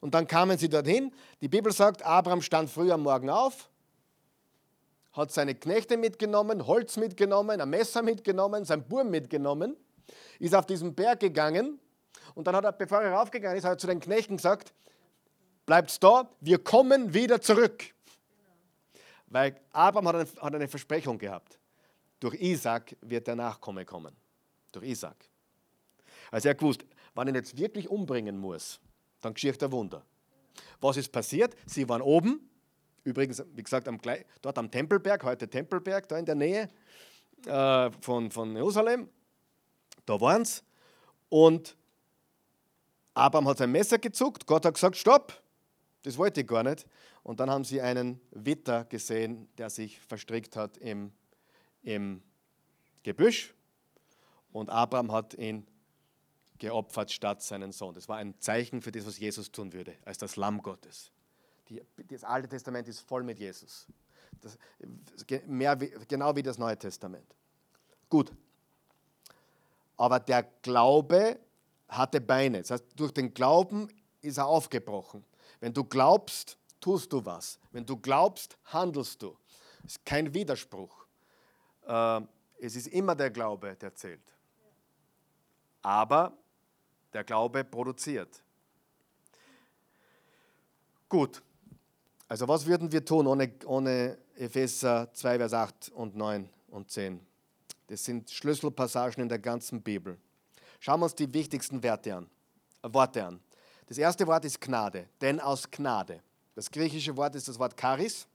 [0.00, 1.12] Und dann kamen sie dorthin.
[1.40, 3.68] Die Bibel sagt, Abraham stand früh am Morgen auf,
[5.12, 9.76] hat seine Knechte mitgenommen, Holz mitgenommen, ein Messer mitgenommen, sein Burm mitgenommen,
[10.38, 11.78] ist auf diesen Berg gegangen
[12.34, 14.72] und dann hat er, bevor er raufgegangen ist, hat er zu den Knechten gesagt,
[15.66, 17.84] bleibt da, wir kommen wieder zurück.
[19.26, 21.58] Weil Abraham hat eine, hat eine Versprechung gehabt.
[22.18, 24.16] Durch Isaac wird der Nachkomme kommen.
[24.72, 25.16] Durch Isaac.
[26.30, 26.84] Also er gewusst,
[27.14, 28.80] wenn ihn jetzt wirklich umbringen muss,
[29.20, 30.04] dann geschieht der Wunder.
[30.80, 31.56] Was ist passiert?
[31.66, 32.50] Sie waren oben,
[33.04, 34.00] Übrigens, wie gesagt, am,
[34.40, 36.70] dort am Tempelberg, heute Tempelberg, da in der Nähe
[37.46, 39.10] äh, von, von Jerusalem.
[40.06, 40.62] Da waren sie.
[41.28, 41.76] Und
[43.12, 44.46] Abraham hat sein Messer gezuckt.
[44.46, 45.38] Gott hat gesagt: Stopp,
[46.02, 46.86] das wollte ich gar nicht.
[47.22, 51.12] Und dann haben sie einen Witter gesehen, der sich verstrickt hat im,
[51.82, 52.22] im
[53.02, 53.54] Gebüsch.
[54.50, 55.66] Und Abraham hat ihn
[56.58, 57.94] geopfert statt seinen Sohn.
[57.94, 61.10] Das war ein Zeichen für das, was Jesus tun würde, als das Lamm Gottes.
[61.68, 63.86] Die, das Alte Testament ist voll mit Jesus.
[64.40, 64.58] Das,
[65.46, 67.26] mehr genau wie das Neue Testament.
[68.08, 68.32] Gut.
[69.96, 71.38] Aber der Glaube
[71.88, 72.58] hatte Beine.
[72.58, 73.88] Das heißt, durch den Glauben
[74.20, 75.24] ist er aufgebrochen.
[75.60, 77.58] Wenn du glaubst, tust du was.
[77.72, 79.36] Wenn du glaubst, handelst du.
[79.82, 81.06] Das ist kein Widerspruch.
[81.86, 82.20] Äh,
[82.60, 84.22] es ist immer der Glaube, der zählt.
[85.82, 86.36] Aber
[87.14, 88.42] der Glaube produziert.
[91.08, 91.42] Gut,
[92.28, 97.20] also was würden wir tun ohne, ohne Epheser 2, Vers 8 und 9 und 10?
[97.86, 100.18] Das sind Schlüsselpassagen in der ganzen Bibel.
[100.80, 102.30] Schauen wir uns die wichtigsten Werte an,
[102.82, 103.40] äh, Worte an.
[103.86, 106.20] Das erste Wort ist Gnade, denn aus Gnade.
[106.54, 108.26] Das griechische Wort ist das Wort Charis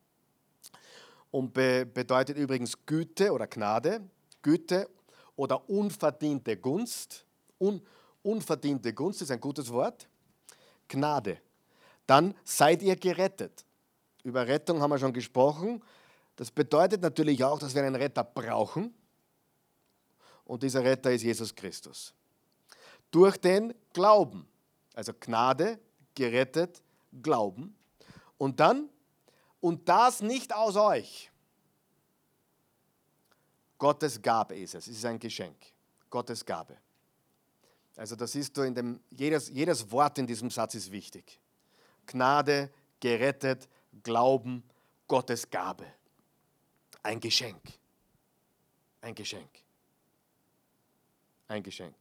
[1.32, 4.02] und be bedeutet übrigens Güte oder Gnade,
[4.42, 4.90] Güte
[5.36, 7.26] oder unverdiente Gunst.
[7.60, 7.82] Un
[8.24, 10.08] unverdiente Gunst ist ein gutes Wort.
[10.88, 11.40] Gnade.
[12.06, 13.66] Dann seid ihr gerettet.
[14.24, 15.84] Über Rettung haben wir schon gesprochen.
[16.36, 18.94] Das bedeutet natürlich auch, dass wir einen Retter brauchen.
[20.46, 22.14] Und dieser Retter ist Jesus Christus.
[23.12, 24.48] Durch den Glauben.
[24.94, 25.80] Also Gnade,
[26.16, 26.82] gerettet,
[27.22, 27.76] Glauben.
[28.38, 28.90] Und dann,
[29.60, 31.32] und das nicht aus euch.
[33.78, 34.88] Gottes Gabe ist es.
[34.88, 35.58] Es ist ein Geschenk.
[36.10, 36.78] Gottes Gabe.
[38.00, 41.38] Also das ist du in dem, jedes, jedes Wort in diesem Satz ist wichtig.
[42.06, 42.72] Gnade,
[43.02, 43.68] gerettet,
[44.04, 44.64] Glauben
[45.06, 45.86] Gottes Gabe.
[47.04, 47.62] Ein Geschenk.
[49.02, 49.50] ein Geschenk.
[51.50, 51.96] Ein Geschenk.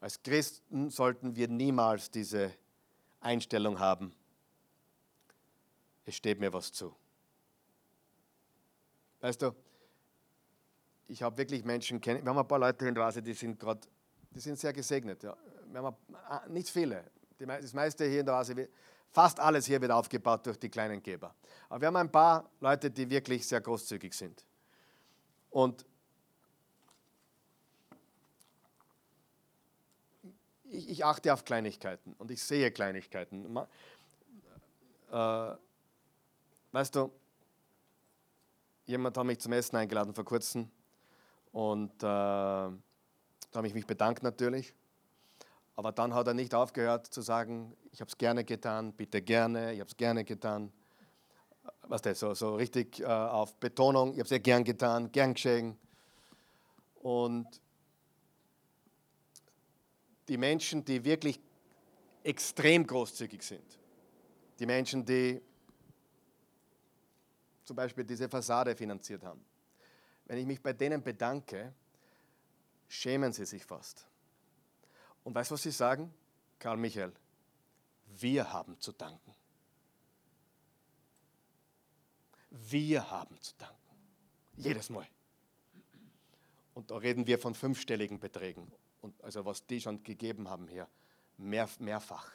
[0.00, 2.52] Als Christen sollten wir niemals diese
[3.20, 4.12] Einstellung haben,
[6.06, 6.92] es steht mir was zu.
[9.20, 9.54] Weißt du,
[11.06, 13.60] ich habe wirklich Menschen kennen, wir haben ein paar Leute in der Oase, die sind
[13.60, 13.86] gerade,
[14.36, 15.22] die sind sehr gesegnet.
[15.22, 15.34] Ja.
[15.72, 15.96] Wir haben
[16.28, 17.04] ein, nicht viele,
[17.38, 18.68] das meiste hier in der Oase,
[19.10, 21.34] fast alles hier wird aufgebaut durch die kleinen Geber.
[21.70, 24.44] Aber wir haben ein paar Leute, die wirklich sehr großzügig sind.
[25.48, 25.86] Und
[30.64, 33.56] ich, ich achte auf Kleinigkeiten und ich sehe Kleinigkeiten.
[35.10, 35.54] Äh,
[36.72, 37.10] weißt du,
[38.84, 40.70] jemand hat mich zum Essen eingeladen vor kurzem
[41.52, 42.85] und äh,
[43.56, 44.74] da habe ich mich bedankt natürlich.
[45.76, 49.72] Aber dann hat er nicht aufgehört zu sagen, ich habe es gerne getan, bitte gerne,
[49.72, 50.70] ich habe es gerne getan.
[51.84, 55.32] Was das, so, so richtig äh, auf Betonung, ich habe es sehr gern getan, gern
[55.32, 55.78] geschehen.
[56.96, 57.46] Und
[60.28, 61.40] die Menschen, die wirklich
[62.24, 63.78] extrem großzügig sind,
[64.58, 65.40] die Menschen, die
[67.64, 69.42] zum Beispiel diese Fassade finanziert haben,
[70.26, 71.72] wenn ich mich bei denen bedanke,
[72.88, 74.06] schämen sie sich fast.
[75.24, 76.12] Und weißt du, was sie sagen?
[76.58, 77.12] Karl Michael,
[78.06, 79.34] wir haben zu danken.
[82.50, 83.76] Wir haben zu danken.
[84.56, 85.06] Jedes Mal.
[86.74, 88.70] Und da reden wir von fünfstelligen Beträgen.
[89.00, 90.88] Und also was die schon gegeben haben hier,
[91.36, 92.30] mehr, mehrfach.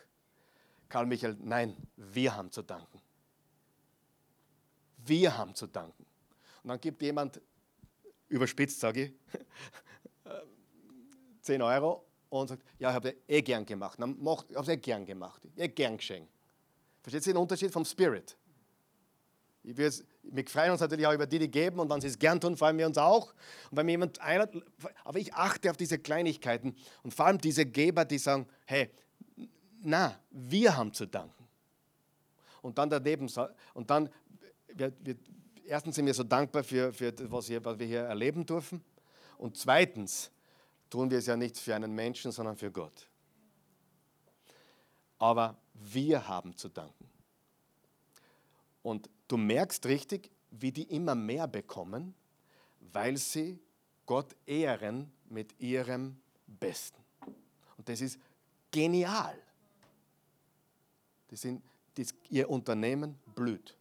[0.89, 3.01] Karl Michael, nein, wir haben zu danken.
[4.97, 6.05] Wir haben zu danken.
[6.63, 7.41] Und dann gibt jemand,
[8.27, 9.13] überspitzt sage ich,
[11.41, 13.99] 10 Euro und sagt, ja, ich habe eh gern gemacht.
[13.99, 16.31] Ich habe es eh gern gemacht, eh gern geschenkt.
[17.01, 18.37] Versteht ihr den Unterschied vom Spirit?
[19.63, 19.77] Ich
[20.23, 22.55] wir freuen uns natürlich auch über die, die geben und wenn sie es gern tun,
[22.55, 23.33] freuen wir uns auch.
[23.69, 24.49] Und wenn jemand einer,
[25.03, 28.89] aber ich achte auf diese Kleinigkeiten und vor allem diese Geber, die sagen, hey,
[29.81, 31.47] na, wir haben zu danken.
[32.61, 33.29] Und dann daneben,
[33.73, 34.09] und dann,
[34.73, 35.15] wir, wir,
[35.65, 38.83] erstens sind wir so dankbar für, für das, was, hier, was wir hier erleben dürfen.
[39.37, 40.31] Und zweitens
[40.91, 43.07] tun wir es ja nicht für einen Menschen, sondern für Gott.
[45.17, 47.09] Aber wir haben zu danken.
[48.83, 52.13] Und du merkst richtig, wie die immer mehr bekommen,
[52.91, 53.59] weil sie
[54.05, 57.01] Gott ehren mit ihrem Besten.
[57.77, 58.19] Und das ist
[58.69, 59.39] genial.
[61.29, 61.63] Die sind,
[61.95, 63.77] die, ihr Unternehmen blüht.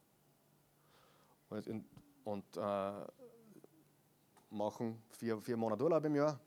[1.49, 1.83] Und,
[2.23, 2.91] und äh,
[4.51, 6.39] machen vier, vier Monate Urlaub im Jahr.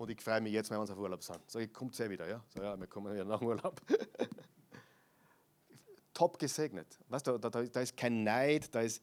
[0.00, 1.38] Und ich freue mich jetzt, wenn wir auf Urlaub sind.
[1.46, 2.42] So, ich kommt eh wieder, ja?
[2.48, 3.82] So, ja, wir kommen ja nach Urlaub.
[6.14, 6.98] top gesegnet.
[7.10, 9.02] Weißt du, da, da, ist kein Neid, da ist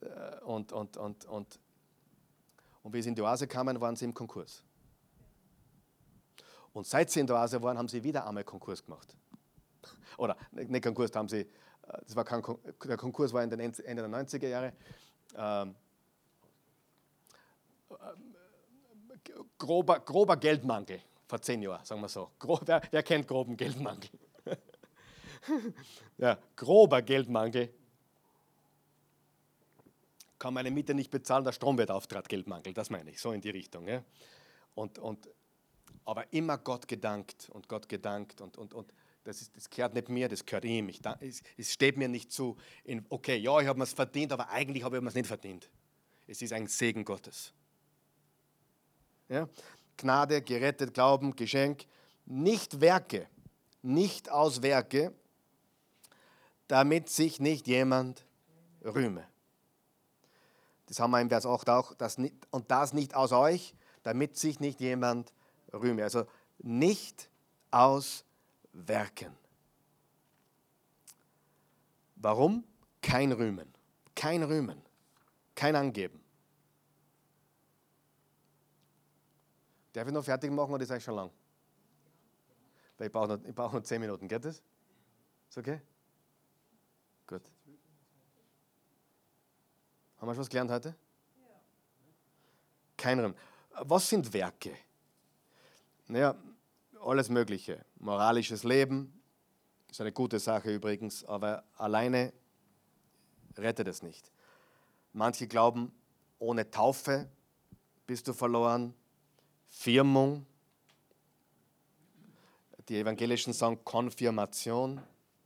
[0.00, 1.60] äh, und, und, und, und,
[2.82, 4.64] und wie sie in die Oase kamen, waren sie im Konkurs.
[6.72, 9.16] Und seit sie in der Oase waren, haben sie wieder einmal Konkurs gemacht.
[10.18, 11.46] Oder nicht Konkurs, haben sie, äh,
[12.04, 12.42] das war kein,
[12.84, 14.72] der Konkurs war in den Ende der 90er Jahre.
[15.36, 15.76] Ähm,
[19.58, 22.30] grober, grober Geldmangel vor zehn Jahren, sagen wir so.
[22.38, 24.10] Gro, wer, wer kennt groben Geldmangel?
[26.18, 27.72] ja, grober Geldmangel.
[30.38, 33.40] Kann meine Miete nicht bezahlen, der Strom wird auftrat, Geldmangel, das meine ich, so in
[33.40, 33.88] die Richtung.
[33.88, 34.04] Ja.
[34.74, 35.28] Und, und,
[36.04, 38.92] aber immer Gott gedankt und Gott gedankt und, und, und
[39.24, 40.88] das, ist, das gehört nicht mir, das gehört ihm.
[40.88, 44.50] Ich, es, es steht mir nicht zu, in, okay, ja, ich habe es verdient, aber
[44.50, 45.70] eigentlich habe ich es nicht verdient.
[46.26, 47.54] Es ist ein Segen Gottes.
[49.32, 49.48] Ja?
[49.96, 51.86] Gnade, gerettet, Glauben, Geschenk,
[52.26, 53.26] nicht Werke,
[53.80, 55.14] nicht aus Werke,
[56.68, 58.26] damit sich nicht jemand
[58.84, 59.26] rühme.
[60.86, 61.94] Das haben wir im Vers 8 auch.
[61.94, 65.32] Das nicht, und das nicht aus euch, damit sich nicht jemand
[65.72, 66.02] rühme.
[66.02, 66.26] Also
[66.58, 67.30] nicht
[67.70, 68.24] aus
[68.72, 69.34] Werken.
[72.16, 72.64] Warum?
[73.00, 73.72] Kein Rühmen.
[74.14, 74.82] Kein Rühmen.
[75.54, 76.21] Kein Angeben.
[79.92, 81.30] Darf ich noch fertig machen oder ist eigentlich schon lang?
[82.96, 84.28] Weil ich brauche noch, ich brauch noch zehn Minuten.
[84.28, 84.62] Geht das?
[85.48, 85.80] Ist okay?
[87.26, 87.42] Gut.
[90.18, 90.88] Haben wir schon was gelernt heute?
[90.88, 91.60] Ja.
[92.96, 93.34] Kein Raum.
[93.80, 94.76] Was sind Werke?
[96.06, 96.36] Naja,
[97.00, 97.84] alles Mögliche.
[97.96, 99.22] Moralisches Leben
[99.90, 102.32] ist eine gute Sache übrigens, aber alleine
[103.56, 104.30] rettet es nicht.
[105.12, 105.92] Manche glauben,
[106.38, 107.28] ohne Taufe
[108.06, 108.94] bist du verloren.
[109.72, 110.46] Firmung.
[112.88, 115.00] Die Evangelischen sagen Konfirmation.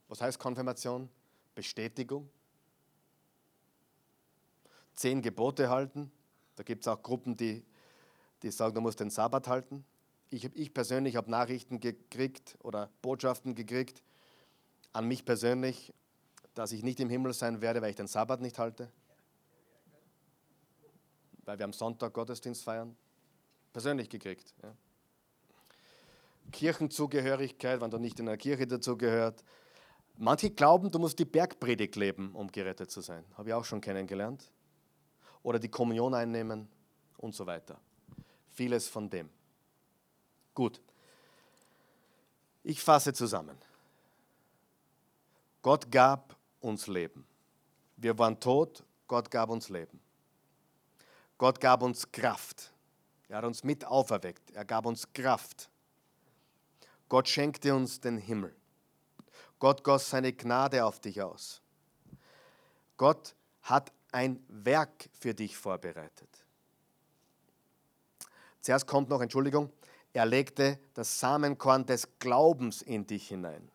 [0.09, 1.09] Was heißt Konfirmation?
[1.55, 2.29] Bestätigung.
[4.93, 6.11] zehn Gebote halten.
[6.55, 7.63] Da gibt es auch Gruppen, die,
[8.43, 9.85] die sagen, du musst den Sabbat halten.
[10.29, 14.03] Ich, ich persönlich habe Nachrichten gekriegt oder Botschaften gekriegt
[14.93, 15.93] an mich persönlich,
[16.53, 18.91] dass ich nicht im Himmel sein werde, weil ich den Sabbat nicht halte.
[21.45, 22.97] Weil wir am Sonntag Gottesdienst feiern.
[23.77, 24.55] Persönlich gekriegt.
[24.63, 24.73] Ja.
[26.51, 29.43] Kirchenzugehörigkeit, wenn du nicht in der Kirche dazugehört.
[30.15, 33.23] Manche glauben, du musst die Bergpredigt leben, um gerettet zu sein.
[33.37, 34.51] Habe ich auch schon kennengelernt.
[35.43, 36.67] Oder die Kommunion einnehmen
[37.17, 37.79] und so weiter.
[38.47, 39.29] Vieles von dem.
[40.55, 40.81] Gut.
[42.63, 43.59] Ich fasse zusammen.
[45.61, 47.27] Gott gab uns Leben.
[47.95, 49.99] Wir waren tot, Gott gab uns Leben.
[51.37, 52.73] Gott gab uns Kraft.
[53.29, 54.51] Er hat uns mit auferweckt.
[54.51, 55.69] Er gab uns Kraft.
[57.09, 58.55] Gott schenkte uns den Himmel.
[59.59, 61.61] Gott goss seine Gnade auf dich aus.
[62.95, 66.29] Gott hat ein Werk für dich vorbereitet.
[68.61, 69.71] Zuerst kommt noch, Entschuldigung,
[70.13, 73.69] er legte das Samenkorn des Glaubens in dich hinein.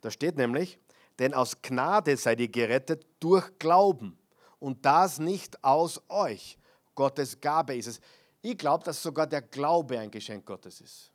[0.00, 0.78] Da steht nämlich,
[1.18, 4.18] denn aus Gnade seid ihr gerettet durch Glauben
[4.58, 6.58] und das nicht aus euch.
[6.94, 8.00] Gottes Gabe ist es.
[8.40, 11.12] Ich glaube, dass sogar der Glaube ein Geschenk Gottes ist.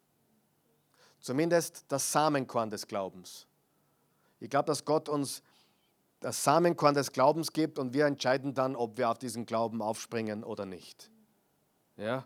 [1.20, 3.48] Zumindest das Samenkorn des Glaubens.
[4.40, 5.42] Ich glaube, dass Gott uns
[6.20, 10.44] das Samenkorn des Glaubens gibt und wir entscheiden dann, ob wir auf diesen Glauben aufspringen
[10.44, 11.12] oder nicht.
[11.96, 12.26] Ja?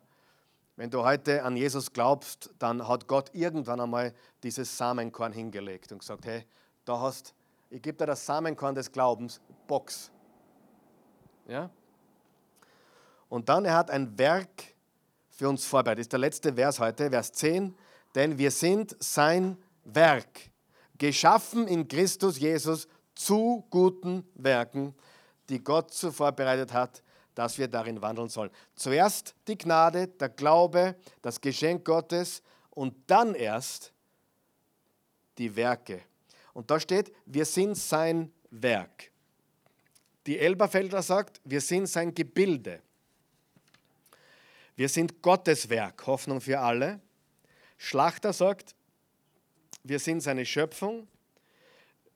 [0.75, 5.99] Wenn du heute an Jesus glaubst, dann hat Gott irgendwann einmal dieses Samenkorn hingelegt und
[5.99, 6.45] gesagt, hey,
[6.85, 7.33] da hast,
[7.69, 10.11] ich gebe dir das Samenkorn des Glaubens, Box.
[11.47, 11.69] Ja?
[13.31, 14.49] Und dann, er hat ein Werk
[15.29, 15.99] für uns vorbereitet.
[15.99, 17.75] Das ist der letzte Vers heute, Vers 10
[18.15, 20.51] denn wir sind sein Werk,
[20.97, 24.93] geschaffen in Christus Jesus zu guten Werken,
[25.49, 27.01] die Gott so vorbereitet hat,
[27.35, 28.51] dass wir darin wandeln sollen.
[28.75, 33.93] Zuerst die Gnade, der Glaube, das Geschenk Gottes und dann erst
[35.37, 36.01] die Werke.
[36.53, 39.11] Und da steht, wir sind sein Werk.
[40.27, 42.81] Die Elberfelder sagt, wir sind sein Gebilde.
[44.75, 47.01] Wir sind Gottes Werk, Hoffnung für alle.
[47.77, 48.75] Schlachter sagt,
[49.83, 51.07] wir sind seine Schöpfung.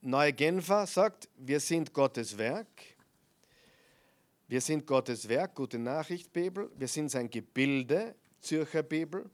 [0.02, 2.68] Neue Genfer sagt, wir sind Gottes Werk.
[4.48, 6.70] Wir sind Gottes Werk, gute Nachricht, Bibel.
[6.78, 9.30] Wir sind sein Gebilde, Zürcher Bibel.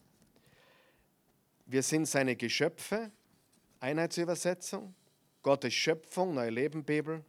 [1.66, 3.12] Wir sind seine Geschöpfe,
[3.82, 4.96] Einheitsübersetzung.
[5.44, 7.26] Gottes Schöpfung, Neue Leben, Bibel.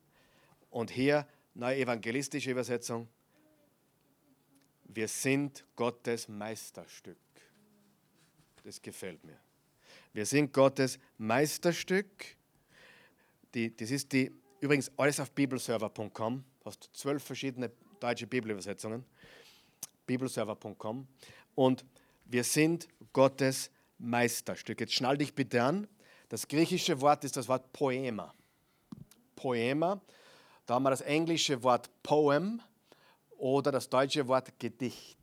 [0.70, 3.08] Und hier neue evangelistische Übersetzung.
[4.94, 7.16] Wir sind Gottes Meisterstück.
[8.62, 9.38] Das gefällt mir.
[10.12, 12.36] Wir sind Gottes Meisterstück.
[13.54, 14.30] Die, das ist die,
[14.60, 16.44] übrigens alles auf bibelserver.com.
[16.64, 17.70] Hast zwölf verschiedene
[18.00, 19.04] deutsche Bibelübersetzungen.
[20.06, 21.06] Bibelserver.com.
[21.54, 21.84] Und
[22.26, 24.80] wir sind Gottes Meisterstück.
[24.80, 25.88] Jetzt schnall dich bitte an.
[26.28, 28.34] Das griechische Wort ist das Wort Poema.
[29.36, 30.00] Poema.
[30.66, 32.60] Da haben wir das englische Wort Poem
[33.42, 35.18] oder das deutsche Wort Gedicht.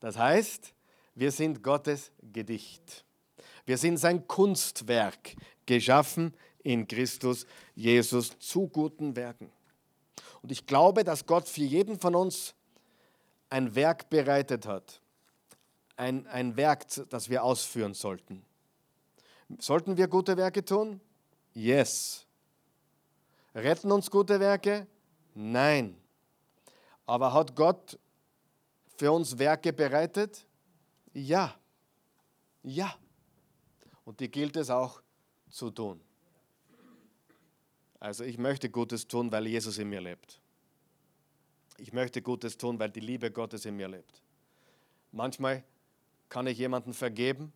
[0.00, 0.74] Das heißt,
[1.14, 3.06] wir sind Gottes Gedicht.
[3.64, 9.50] Wir sind sein Kunstwerk, geschaffen in Christus Jesus zu guten Werken.
[10.42, 12.54] Und ich glaube, dass Gott für jeden von uns
[13.48, 15.00] ein Werk bereitet hat.
[15.96, 18.44] Ein, ein Werk, das wir ausführen sollten.
[19.58, 21.00] Sollten wir gute Werke tun?
[21.54, 22.26] Yes.
[23.54, 24.86] Retten uns gute Werke?
[25.34, 25.96] Nein.
[27.08, 27.98] Aber hat Gott
[28.98, 30.46] für uns Werke bereitet?
[31.14, 31.58] Ja.
[32.62, 32.94] Ja.
[34.04, 35.00] Und die gilt es auch
[35.48, 36.02] zu tun.
[37.98, 40.38] Also ich möchte Gutes tun, weil Jesus in mir lebt.
[41.78, 44.22] Ich möchte Gutes tun, weil die Liebe Gottes in mir lebt.
[45.10, 45.64] Manchmal
[46.28, 47.54] kann ich jemanden vergeben,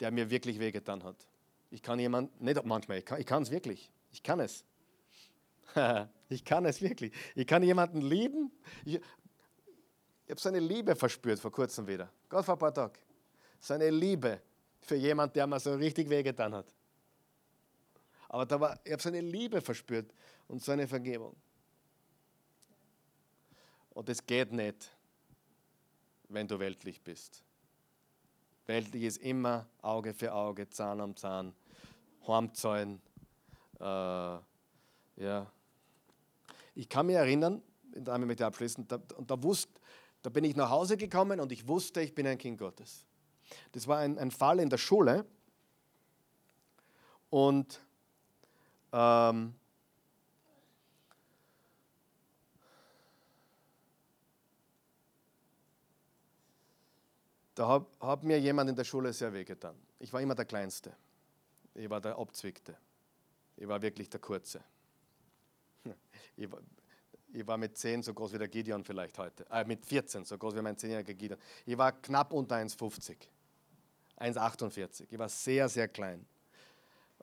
[0.00, 1.26] der mir wirklich wehgetan hat.
[1.70, 3.90] Ich kann jemanden, nicht manchmal, ich kann es wirklich.
[4.12, 4.64] Ich kann es.
[6.28, 7.12] ich kann es wirklich.
[7.34, 8.52] Ich kann jemanden lieben.
[8.84, 12.10] Ich, ich habe seine Liebe verspürt vor kurzem wieder.
[12.28, 12.98] Gott vor ein paar Tagen.
[13.60, 14.40] Seine Liebe
[14.80, 16.66] für jemanden, der mir so richtig wehgetan hat.
[18.28, 20.12] Aber da war, ich habe seine Liebe verspürt
[20.48, 21.34] und seine Vergebung.
[23.90, 24.90] Und es geht nicht,
[26.28, 27.42] wenn du weltlich bist.
[28.66, 31.54] Weltlich ist immer Auge für Auge, Zahn am Zahn,
[32.26, 33.00] Hormzäunen.
[33.80, 35.50] Äh, ja.
[36.78, 37.60] Ich kann mich erinnern,
[37.90, 39.80] damit möchte ich abschließen, da, und da, wusste,
[40.22, 43.04] da bin ich nach Hause gekommen und ich wusste, ich bin ein Kind Gottes.
[43.72, 45.26] Das war ein, ein Fall in der Schule
[47.30, 47.80] und
[48.92, 49.54] ähm,
[57.56, 59.74] da hat, hat mir jemand in der Schule sehr wehgetan.
[59.98, 60.94] Ich war immer der Kleinste.
[61.74, 62.76] Ich war der Abzwickte.
[63.56, 64.62] Ich war wirklich der Kurze.
[66.36, 66.60] Ich war,
[67.32, 69.46] ich war mit 10 so groß wie der Gideon vielleicht heute.
[69.50, 71.38] Äh, mit 14 so groß wie mein 10-jähriger Gideon.
[71.66, 73.16] Ich war knapp unter 1,50.
[74.18, 75.06] 1,48.
[75.10, 76.26] Ich war sehr, sehr klein.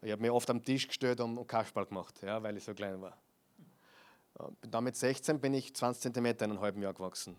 [0.02, 3.02] Ich habe mich oft am Tisch gestellt und Kasperl gemacht, ja, weil ich so klein
[3.02, 3.18] war.
[4.62, 7.36] Dann mit 16 bin ich 20 cm in einem halben Jahr gewachsen.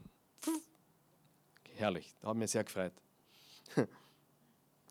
[1.74, 2.94] Herrlich, da hat mich sehr gefreut.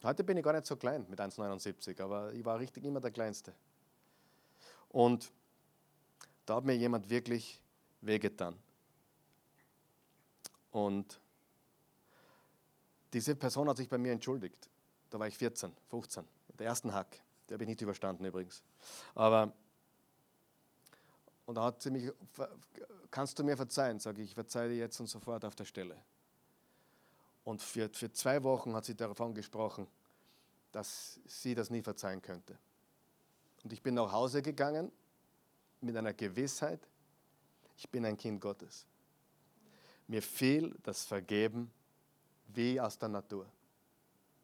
[0.03, 3.09] Heute bin ich gar nicht so klein mit 1,79, aber ich war richtig immer der
[3.09, 3.53] Kleinste.
[4.89, 5.31] Und
[6.45, 7.61] da hat mir jemand wirklich
[8.01, 8.55] wehgetan.
[10.71, 11.19] Und
[13.13, 14.69] diese Person hat sich bei mir entschuldigt.
[15.09, 16.25] Da war ich 14, 15,
[16.59, 17.21] der ersten Hack.
[17.47, 18.63] Der habe ich nicht überstanden übrigens.
[19.13, 19.53] Aber,
[21.45, 22.11] und da hat sie mich,
[23.11, 23.99] kannst du mir verzeihen?
[23.99, 25.95] Sage ich, ich verzeihe dir jetzt und sofort auf der Stelle.
[27.43, 29.87] Und für, für zwei Wochen hat sie davon gesprochen,
[30.71, 32.57] dass sie das nie verzeihen könnte.
[33.63, 34.91] Und ich bin nach Hause gegangen
[35.81, 36.79] mit einer Gewissheit,
[37.77, 38.85] ich bin ein Kind Gottes.
[40.07, 41.71] Mir fiel das Vergeben
[42.47, 43.47] wie aus der Natur.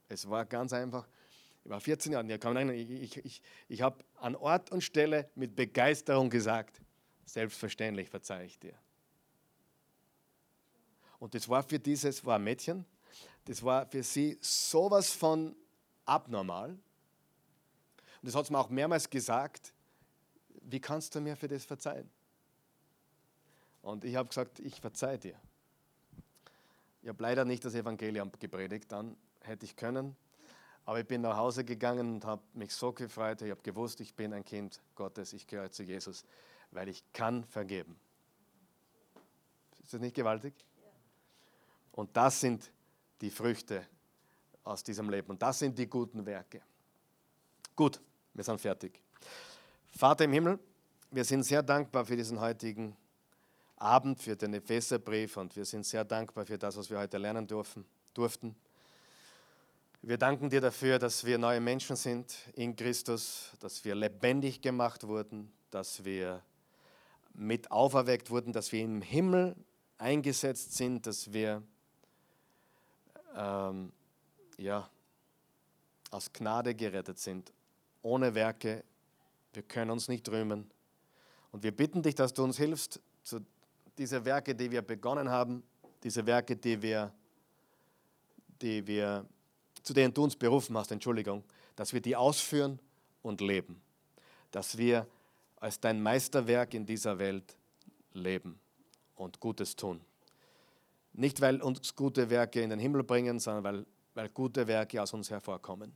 [0.09, 1.07] Es war ganz einfach.
[1.63, 6.29] Ich war 14 Jahre, ich, ich, ich, ich habe an Ort und Stelle mit Begeisterung
[6.29, 6.81] gesagt,
[7.25, 8.73] selbstverständlich verzeihe ich dir.
[11.19, 12.83] Und das war für dieses, war ein Mädchen,
[13.45, 15.55] das war für sie sowas von
[16.05, 16.71] abnormal.
[16.71, 16.79] Und
[18.21, 19.73] das hat sie mir auch mehrmals gesagt,
[20.71, 22.09] wie kannst du mir für das verzeihen?
[23.81, 25.35] Und ich habe gesagt, ich verzeihe dir.
[27.01, 30.15] Ich habe leider nicht das Evangelium gepredigt, dann hätte ich können.
[30.85, 33.41] Aber ich bin nach Hause gegangen und habe mich so gefreut.
[33.41, 36.25] Ich habe gewusst, ich bin ein Kind Gottes, ich gehöre zu Jesus,
[36.71, 37.99] weil ich kann vergeben.
[39.83, 40.53] Ist das nicht gewaltig?
[41.91, 42.71] Und das sind
[43.19, 43.85] die Früchte
[44.63, 45.29] aus diesem Leben.
[45.31, 46.61] Und das sind die guten Werke.
[47.75, 47.99] Gut,
[48.33, 49.01] wir sind fertig.
[49.91, 50.59] Vater im Himmel,
[51.11, 52.95] wir sind sehr dankbar für diesen heutigen
[53.75, 57.45] Abend, für den Epheserbrief und wir sind sehr dankbar für das, was wir heute lernen
[57.45, 58.55] dürfen, durften.
[60.01, 65.05] Wir danken dir dafür, dass wir neue Menschen sind in Christus, dass wir lebendig gemacht
[65.05, 66.41] wurden, dass wir
[67.33, 69.55] mit auferweckt wurden, dass wir im Himmel
[69.97, 71.61] eingesetzt sind, dass wir
[73.35, 73.91] ähm,
[74.57, 74.89] ja,
[76.09, 77.53] aus Gnade gerettet sind,
[78.01, 78.83] ohne Werke.
[79.53, 80.69] Wir können uns nicht rühmen.
[81.51, 83.41] Und wir bitten dich, dass du uns hilfst, zu
[83.97, 85.63] diese Werke, die wir begonnen haben,
[86.03, 87.13] diese Werke, die wir,
[88.61, 89.25] die wir,
[89.83, 91.43] zu denen du uns berufen hast, Entschuldigung,
[91.75, 92.79] dass wir die ausführen
[93.21, 93.81] und leben.
[94.51, 95.07] Dass wir
[95.57, 97.55] als dein Meisterwerk in dieser Welt
[98.13, 98.59] leben
[99.15, 100.01] und Gutes tun.
[101.13, 103.85] Nicht, weil uns gute Werke in den Himmel bringen, sondern weil,
[104.15, 105.93] weil gute Werke aus uns hervorkommen.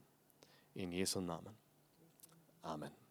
[0.73, 1.55] In Jesu Namen.
[2.61, 3.04] Amen.